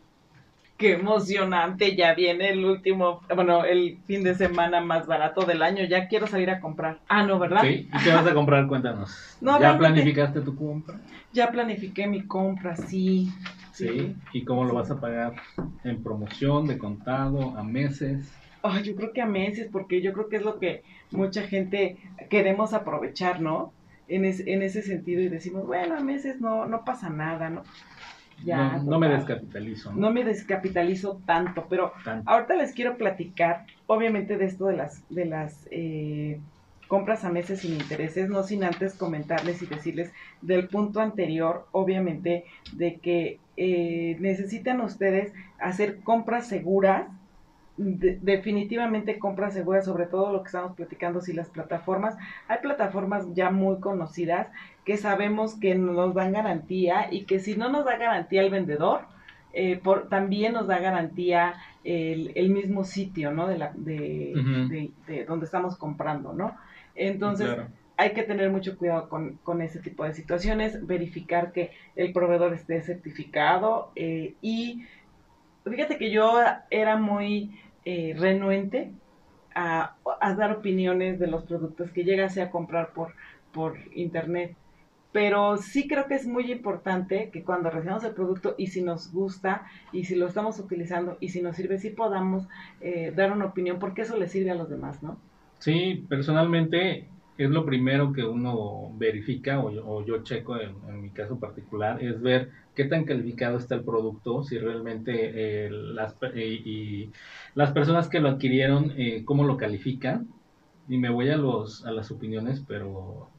[0.77, 5.83] Qué emocionante, ya viene el último, bueno, el fin de semana más barato del año,
[5.85, 7.01] ya quiero salir a comprar.
[7.09, 7.61] Ah, no, ¿verdad?
[7.63, 8.67] Sí, ¿y qué vas a comprar?
[8.67, 9.37] Cuéntanos.
[9.41, 10.99] No, ¿Ya planificaste tu compra?
[11.31, 13.27] Ya planifiqué mi compra, sí.
[13.73, 14.15] Sí.
[14.33, 15.33] ¿Y cómo lo vas a pagar?
[15.83, 18.31] ¿En promoción, de contado, a meses?
[18.63, 21.97] Ay, yo creo que a meses, porque yo creo que es lo que mucha gente
[22.29, 23.73] queremos aprovechar, ¿no?
[24.07, 27.63] En, es- en ese sentido y decimos, bueno, a meses no, no pasa nada, ¿no?
[28.43, 29.91] Ya, no, no me descapitalizo.
[29.91, 29.99] ¿no?
[29.99, 32.29] No me descapitalizo tanto, pero Tanto.
[32.29, 36.39] ahorita les quiero platicar, obviamente, de esto de las, de las eh,
[36.87, 40.11] compras a meses sin intereses, no sin antes comentarles y decirles
[40.41, 47.07] del punto anterior, obviamente, de que eh, necesitan ustedes hacer compras seguras,
[47.77, 52.15] de- definitivamente compras seguras, sobre todo lo que estamos platicando, si las plataformas,
[52.47, 54.47] hay plataformas ya muy conocidas
[54.83, 59.07] que sabemos que nos dan garantía y que si no nos da garantía el vendedor,
[59.53, 63.47] eh, por, también nos da garantía el, el mismo sitio, ¿no?
[63.47, 64.69] De, la, de, Ujú.
[64.69, 66.55] de- de donde estamos comprando, ¿no?
[66.95, 67.67] Entonces, Claro.
[67.97, 72.53] hay que tener mucho cuidado con, con ese tipo de situaciones, verificar que el proveedor
[72.53, 74.83] esté certificado eh, y
[75.65, 77.59] fíjate que yo era muy
[77.89, 78.91] eh, renuente
[79.55, 79.95] a,
[80.37, 83.13] dar opiniones de los productos que llegase a comprar por,
[83.53, 84.57] por internet.
[85.13, 89.13] Pero sí creo que es muy importante que cuando recibamos el producto y si nos
[89.13, 92.49] gusta y si lo estamos utilizando y si nos sirve, sí podamos
[92.81, 95.17] eh, dar una opinión porque eso le sirve a los demás, ¿no?
[95.59, 97.07] Sí, personalmente
[97.37, 102.03] es lo primero que uno verifica o yo, o yo checo en, mi caso particular,
[102.03, 107.11] es ver qué tan calificado está el producto, si realmente eh, las, eh, y
[107.55, 110.27] las personas que lo adquirieron, eh, cómo lo califican.
[110.89, 113.29] Y me voy a, los, a las opiniones, pero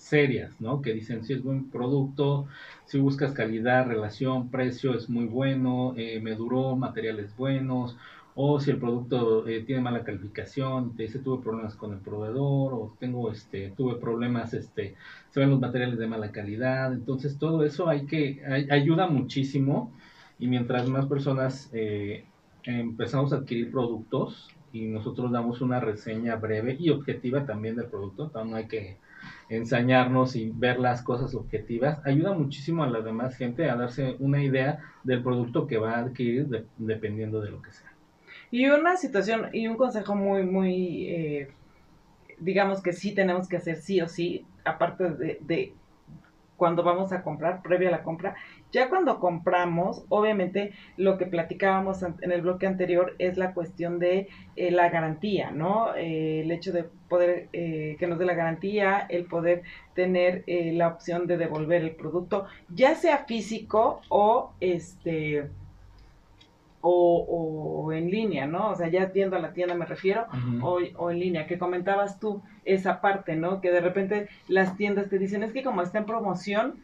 [0.00, 0.82] serias, ¿no?
[0.82, 2.46] Que dicen si es buen producto,
[2.86, 7.96] si buscas calidad, relación, precio, es muy bueno, eh, me duró, materiales buenos,
[8.42, 12.72] o si el producto eh, tiene mala calificación, te dice tuve problemas con el proveedor,
[12.74, 14.96] o tengo este, tuve problemas, este,
[15.30, 19.94] se ven los materiales de mala calidad, entonces todo eso hay que, ay- ayuda muchísimo,
[20.38, 22.24] y mientras más personas eh,
[22.64, 28.30] empezamos a adquirir productos, y nosotros damos una reseña breve y objetiva también del producto,
[28.44, 28.98] no hay que
[29.48, 34.42] ensañarnos y ver las cosas objetivas, ayuda muchísimo a la demás gente a darse una
[34.42, 37.89] idea del producto que va a adquirir de- dependiendo de lo que sea.
[38.50, 41.48] Y una situación y un consejo muy, muy, eh,
[42.38, 45.72] digamos que sí tenemos que hacer sí o sí, aparte de, de
[46.56, 48.34] cuando vamos a comprar, previo a la compra.
[48.70, 54.28] Ya cuando compramos, obviamente lo que platicábamos en el bloque anterior es la cuestión de
[54.56, 55.94] eh, la garantía, ¿no?
[55.94, 59.62] Eh, el hecho de poder que nos dé la garantía, el poder
[59.94, 65.48] tener la opción de devolver el producto, ya sea físico o este
[66.80, 68.70] o, o en línea, ¿no?
[68.70, 70.26] O sea, ya yendo a la tienda me refiero,
[70.62, 73.60] o, o en línea, que comentabas tú esa parte, ¿no?
[73.60, 76.74] Que de repente las tiendas te dicen, es que como está en promoción,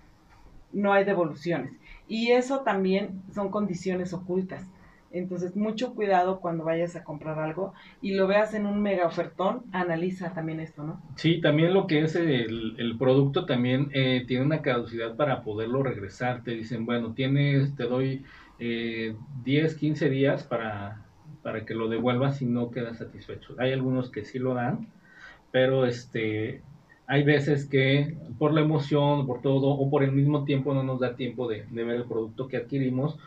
[0.72, 1.72] no hay devoluciones.
[2.09, 4.66] Y eso también son condiciones ocultas.
[5.12, 7.72] Entonces, mucho cuidado cuando vayas a comprar algo
[8.03, 11.01] y lo veas en un mega ofertón, analiza también esto, ¿no?
[11.14, 15.82] Sí, también lo que es el, el producto también eh, tiene una caducidad para poderlo
[15.82, 16.42] regresar.
[16.42, 18.24] Te dicen, bueno, tienes, te doy
[18.59, 21.04] eh, 10, 15 días para,
[21.42, 23.54] para que lo devuelvas si no quedas satisfecho.
[23.59, 24.88] Hay algunos que sí lo dan,
[25.52, 26.62] pero este,
[27.07, 31.00] hay veces que por la emoción, por todo, o por el mismo tiempo no nos
[31.00, 33.18] da tiempo de, ver el producto que adquirimos.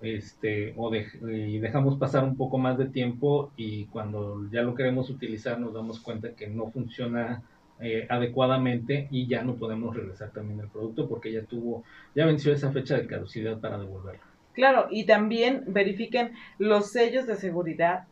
[0.00, 5.10] Este, o y dejamos pasar un poco más de tiempo y cuando ya lo queremos
[5.10, 7.42] utilizar nos damos cuenta que no funciona
[7.80, 11.82] eh, adecuadamente y ya no podemos regresar también el producto porque ya tuvo,
[12.14, 14.27] ya venció esa fecha de caducidad para devolverlo.
[14.58, 18.08] Claro, y también verifiquen los sellos de seguridad,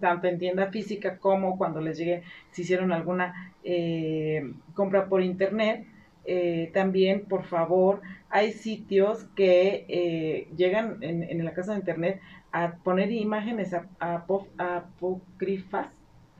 [0.00, 2.22] tanto en tienda física como cuando les llegue,
[2.52, 5.84] si hicieron alguna eh, compra por internet.
[6.24, 12.18] Eh, también, por favor, hay sitios que eh, llegan en, en, la casa de internet
[12.50, 15.88] a poner imágenes apócrifas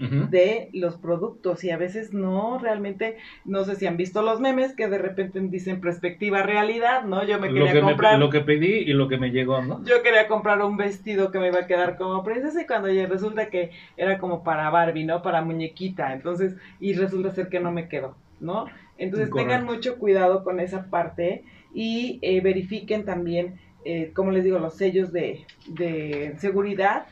[0.00, 4.74] de los productos y a veces no realmente no sé si han visto los memes
[4.74, 8.78] que de repente dicen perspectiva realidad no yo me quería que comprar lo que pedí
[8.78, 11.66] y lo que me llegó no yo quería comprar un vestido que me iba a
[11.66, 16.14] quedar como princesa y cuando ya resulta que era como para Barbie no para muñequita
[16.14, 20.88] entonces y resulta ser que no me quedó no entonces tengan mucho cuidado con esa
[20.88, 21.44] parte
[21.74, 27.06] y eh, verifiquen también eh, como les digo los sellos de, de seguridad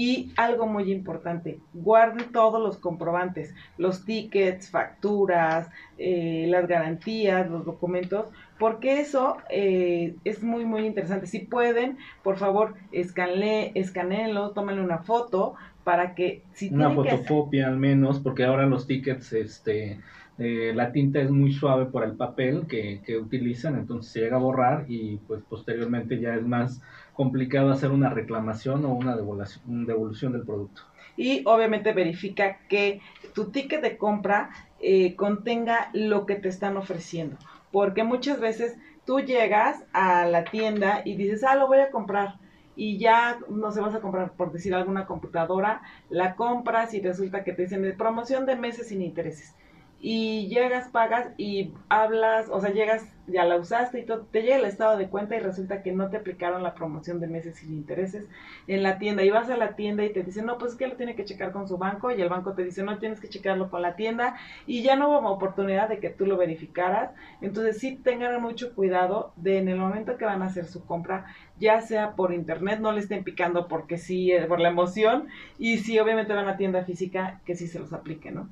[0.00, 7.66] y algo muy importante, guarden todos los comprobantes, los tickets, facturas, eh, las garantías, los
[7.66, 11.26] documentos, porque eso eh, es muy, muy interesante.
[11.26, 16.44] Si pueden, por favor, escaneenlo, tómenle una foto para que...
[16.54, 20.00] Si una fotocopia al menos, porque ahora los tickets, este
[20.38, 24.36] eh, la tinta es muy suave por el papel que, que, utilizan, entonces se llega
[24.36, 26.80] a borrar y pues posteriormente ya es más
[27.20, 30.80] complicado hacer una reclamación o una devolución, devolución del producto.
[31.18, 33.02] Y obviamente verifica que
[33.34, 34.48] tu ticket de compra
[34.80, 37.36] eh, contenga lo que te están ofreciendo,
[37.72, 42.38] porque muchas veces tú llegas a la tienda y dices, ah, lo voy a comprar
[42.74, 47.44] y ya no se vas a comprar, por decir alguna computadora, la compras y resulta
[47.44, 49.54] que te dicen de promoción de meses sin intereses
[50.02, 54.56] y llegas, pagas y hablas, o sea, llegas, ya la usaste y todo, te llega
[54.56, 57.74] el estado de cuenta y resulta que no te aplicaron la promoción de meses sin
[57.74, 58.24] intereses
[58.66, 59.22] en la tienda.
[59.22, 61.26] Y vas a la tienda y te dicen, no, pues es que lo tiene que
[61.26, 63.94] checar con su banco y el banco te dice, no, tienes que checarlo con la
[63.94, 64.36] tienda
[64.66, 67.12] y ya no hubo oportunidad de que tú lo verificaras.
[67.42, 71.26] Entonces sí tengan mucho cuidado de en el momento que van a hacer su compra,
[71.58, 75.28] ya sea por internet, no le estén picando porque sí, eh, por la emoción
[75.58, 78.48] y si obviamente van a tienda física, que sí se los aplique, ¿no?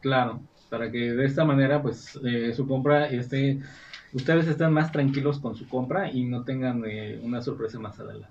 [0.00, 3.60] Claro para que de esta manera pues eh, su compra esté,
[4.12, 8.28] ustedes estén más tranquilos con su compra y no tengan eh, una sorpresa más adelante.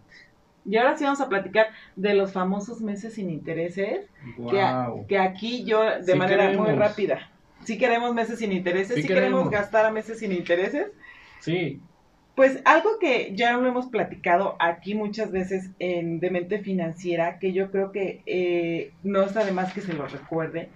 [0.65, 4.07] Y ahora sí vamos a platicar de los famosos meses sin intereses,
[5.07, 7.29] que, aquí yo de manera muy rápida,
[7.63, 9.49] si queremos meses sin intereses, si queremos.
[9.49, 10.87] gastar a meses sin intereses.
[11.39, 11.81] Sí.
[12.35, 17.71] Pues algo que ya lo hemos platicado aquí muchas veces en Demente Financiera, que yo
[17.71, 20.69] creo que eh, no está de más que se lo recuerde,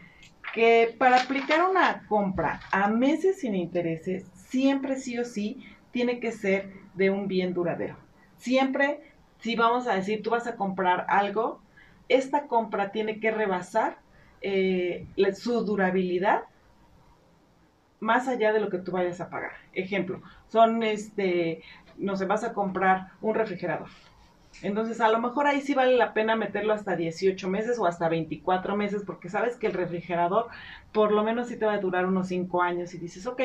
[0.53, 6.31] que para aplicar una compra a meses sin intereses, siempre sí o sí tiene que
[6.31, 7.95] ser de un bien duradero.
[8.37, 9.01] Siempre,
[9.39, 11.61] si vamos a decir, tú vas a comprar algo,
[12.07, 13.99] esta compra tiene que rebasar
[14.41, 16.43] eh, su durabilidad
[17.99, 19.51] más allá de lo que tú vayas a pagar.
[19.73, 21.61] Ejemplo, son este,
[21.97, 23.89] no sé, vas a comprar un refrigerador
[24.61, 28.09] entonces, a lo mejor ahí sí vale la pena meterlo hasta 18 meses o hasta
[28.09, 30.47] 24 meses, porque sabes que el refrigerador
[30.91, 33.41] por lo menos sí te va a durar unos 5 años y dices, ok,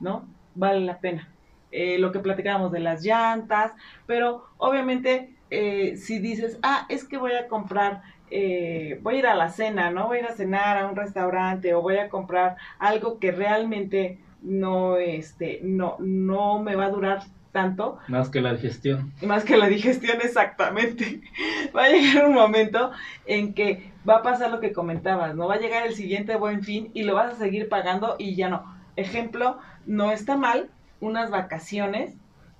[0.00, 0.26] ¿no?
[0.54, 1.28] Vale la pena.
[1.72, 3.72] Eh, lo que platicábamos de las llantas,
[4.06, 9.26] pero obviamente eh, si dices, ah, es que voy a comprar, eh, voy a ir
[9.26, 10.06] a la cena, ¿no?
[10.06, 14.18] Voy a ir a cenar a un restaurante o voy a comprar algo que realmente
[14.42, 17.22] no, este, no, no me va a durar
[17.56, 17.96] tanto.
[18.08, 19.14] Más que la digestión.
[19.22, 21.22] Más que la digestión, exactamente.
[21.74, 22.90] Va a llegar un momento
[23.24, 25.48] en que va a pasar lo que comentabas, ¿no?
[25.48, 28.50] Va a llegar el siguiente buen fin y lo vas a seguir pagando y ya
[28.50, 28.62] no.
[28.96, 30.68] Ejemplo, no está mal
[31.00, 32.14] unas vacaciones,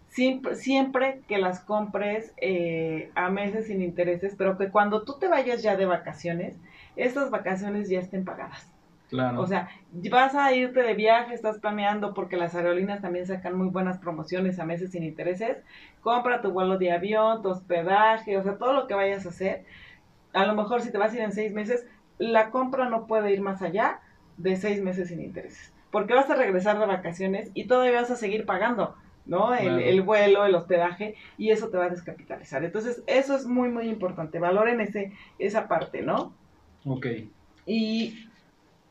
[0.09, 5.28] siempre, siempre que las compres eh, a meses sin intereses, pero que cuando tú te
[5.28, 6.57] vayas ya de vacaciones,
[6.97, 8.66] estas vacaciones ya estén pagadas.
[9.12, 9.68] O sea,
[10.11, 14.59] vas a irte de viaje, estás planeando porque las aerolíneas también sacan muy buenas promociones
[14.59, 15.59] a meses sin intereses.
[16.00, 19.64] Compra tu vuelo de avión, tu hospedaje, o sea, todo lo que vayas a hacer.
[20.32, 21.86] A lo mejor si te vas a ir en seis meses,
[22.18, 24.00] la compra no puede ir más allá
[24.38, 25.72] de seis meses sin intereses.
[25.92, 29.54] Porque vas a regresar de vacaciones y todavía vas a seguir pagando, ¿no?
[29.54, 32.64] El, el vuelo, el hospedaje, y eso te va a descapitalizar.
[32.64, 34.40] Entonces, eso es muy, muy importante.
[34.40, 36.34] Valoren ese, esa parte, ¿no?
[36.84, 37.07] Ok.
[37.64, 38.28] Y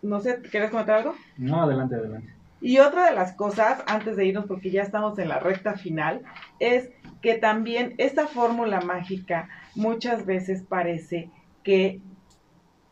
[0.06, 1.16] no sé, ¿quieres comentar algo?
[1.38, 2.34] No, adelante, adelante.
[2.62, 6.22] Y otra de las cosas, antes de irnos, porque ya estamos en la recta final,
[6.60, 6.90] es
[7.22, 11.30] que también esta fórmula mágica muchas veces parece
[11.64, 12.02] que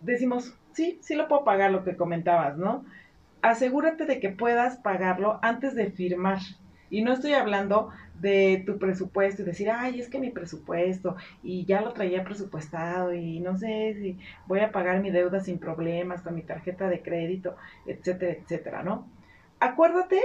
[0.01, 2.86] decimos, sí, sí lo puedo pagar, lo que comentabas, ¿no?
[3.41, 6.39] Asegúrate de que puedas pagarlo antes de firmar.
[6.89, 7.89] Y no estoy hablando
[8.20, 13.14] de tu presupuesto y decir, ay, es que mi presupuesto y ya lo traía presupuestado
[13.14, 17.01] y no sé si voy a pagar mi deuda sin problemas con mi tarjeta de
[17.01, 17.55] crédito,
[17.86, 19.07] etcétera, etcétera, ¿no?
[19.59, 20.20] Acuérdate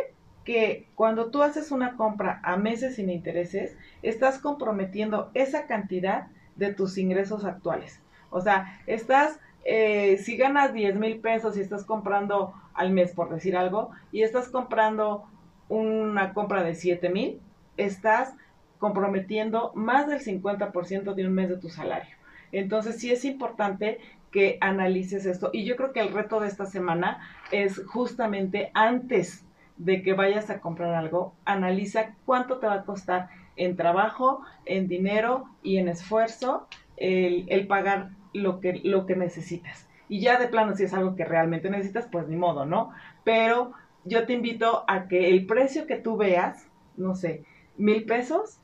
[0.45, 6.72] que cuando tú haces una compra a meses sin intereses, estás comprometiendo esa cantidad de
[6.72, 8.01] tus ingresos actuales.
[8.30, 13.28] O sea, estás, eh, si ganas 10 mil pesos y estás comprando al mes, por
[13.28, 15.24] decir algo, y estás comprando
[15.68, 17.41] una compra de 7 mil,
[17.79, 18.35] estás
[18.79, 22.14] comprometiendo más del 50% de un mes de tu salario.
[22.53, 23.99] Entonces sí es importante
[24.31, 25.51] que analices esto.
[25.53, 27.18] Y yo creo que el reto de esta semana
[27.51, 29.45] es justamente antes
[29.76, 34.89] de que vayas a comprar algo, analiza cuánto te va a costar en trabajo, en
[34.89, 36.66] dinero y en esfuerzo
[36.97, 39.89] el, pagar lo que, lo que necesitas.
[40.09, 42.93] Y ya de plano, si es algo que realmente necesitas, pues ni modo, ¿no?
[43.24, 43.72] Pero
[44.05, 46.66] yo te invito a que el precio que tú veas,
[46.97, 47.45] no sé,
[47.79, 48.59] mil pesos,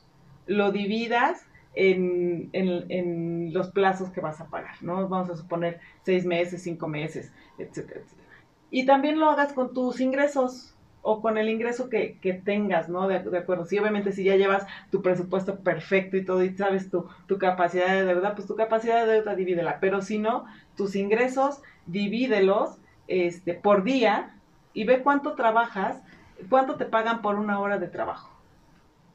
[0.45, 5.07] lo dividas en, en, los plazos que vas a pagar, ¿no?
[5.07, 8.29] Vamos a suponer seis meses, cinco meses, etcétera, etcétera.
[8.71, 13.07] Y también lo hagas con tus ingresos o con el ingreso que, que tengas, ¿no?
[13.07, 13.65] De, acuerdo.
[13.65, 17.87] Sí, obviamente, si ya llevas tu presupuesto perfecto y todo y sabes tu, tu capacidad
[17.87, 19.79] de deuda, pues tu capacidad de deuda divídela.
[19.79, 20.45] Pero si no,
[20.75, 24.35] tus ingresos, divídelos este, por día
[24.73, 26.01] y ve cuánto trabajas,
[26.49, 28.34] cuánto te pagan por una hora de trabajo.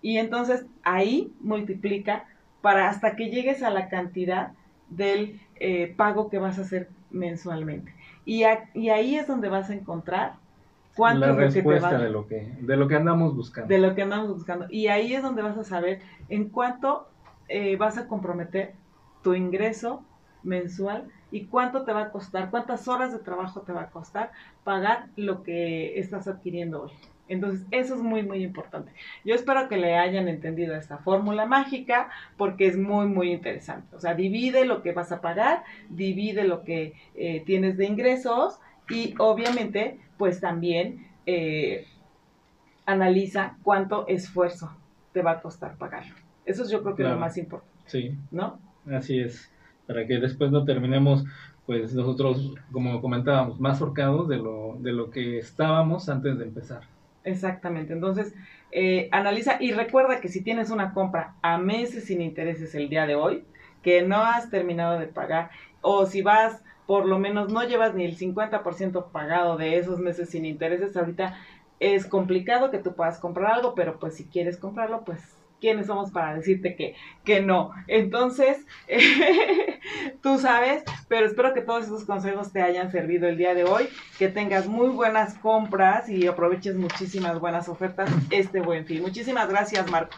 [0.03, 2.25] Y entonces ahí multiplica
[2.63, 4.53] para hasta que llegues a la cantidad
[4.89, 7.95] del eh, pago que vas a hacer mensualmente.
[8.25, 8.45] Y,
[8.75, 10.35] y, ahí es donde vas a encontrar
[10.95, 13.69] cuánto la respuesta de lo que de lo que andamos buscando.
[13.69, 14.67] De lo que andamos buscando.
[14.71, 17.09] Y ahí es donde vas a saber en cuánto
[17.49, 18.75] eh, vas a comprometer
[19.23, 20.05] tu ingreso
[20.43, 24.33] mensual y cuánto te va a costar, cuántas horas de trabajo te va a costar
[24.65, 26.91] pagar lo que estás adquiriendo hoy.
[27.31, 28.91] Entonces, eso es muy, muy importante.
[29.25, 33.95] Yo espero que le hayan entendido esta fórmula mágica porque es muy, muy interesante.
[33.95, 38.59] O sea, divide lo que vas a pagar, divide lo que eh, tienes de ingresos
[38.89, 41.87] y obviamente, pues también eh,
[42.85, 44.77] analiza cuánto esfuerzo
[45.13, 46.17] te va a costar pagarlo.
[46.45, 47.73] Eso es yo creo que lo más importante.
[47.87, 48.19] Sí.
[48.33, 48.59] ¿No?
[48.91, 49.49] Así es.
[49.87, 51.25] Para que después no terminemos
[51.65, 56.83] pues nosotros, como comentábamos, más horcados de lo, de lo que estábamos antes de empezar.
[57.25, 57.93] Exactamente.
[57.93, 58.35] Entonces,
[58.71, 63.07] eh, analiza y recuerda que si tienes una compra a meses sin intereses el día
[63.07, 63.45] de hoy,
[63.83, 65.51] que no has terminado de pagar,
[65.81, 70.31] o si vas, por lo menos no llevas ni el 50% pagado de esos meses
[70.31, 71.37] sin intereses, ahorita
[71.79, 76.11] es complicado que tú puedas comprar algo, pero pues si quieres comprarlo, pues quiénes somos
[76.11, 76.95] para decirte que,
[77.25, 77.73] que no.
[77.87, 78.59] Entonces,
[80.23, 83.89] tú sabes, pero espero que todos esos consejos te hayan servido el día de hoy,
[84.19, 89.03] que tengas muy buenas compras y aproveches muchísimas buenas ofertas este buen fin.
[89.03, 90.17] Muchísimas gracias, Marco.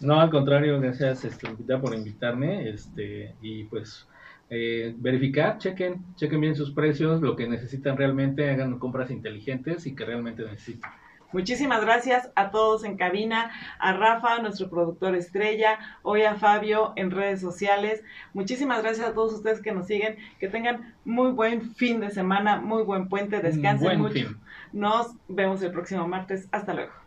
[0.00, 1.48] No, al contrario, gracias este,
[1.80, 4.06] por invitarme este, y pues
[4.50, 9.94] eh, verificar, chequen, chequen bien sus precios, lo que necesitan realmente, hagan compras inteligentes y
[9.94, 10.90] que realmente necesitan.
[11.34, 17.10] Muchísimas gracias a todos en cabina, a Rafa, nuestro productor estrella, hoy a Fabio en
[17.10, 18.04] redes sociales.
[18.34, 22.60] Muchísimas gracias a todos ustedes que nos siguen, que tengan muy buen fin de semana,
[22.60, 24.28] muy buen puente, descansen mucho.
[24.72, 26.48] Nos vemos el próximo martes.
[26.52, 27.03] Hasta luego.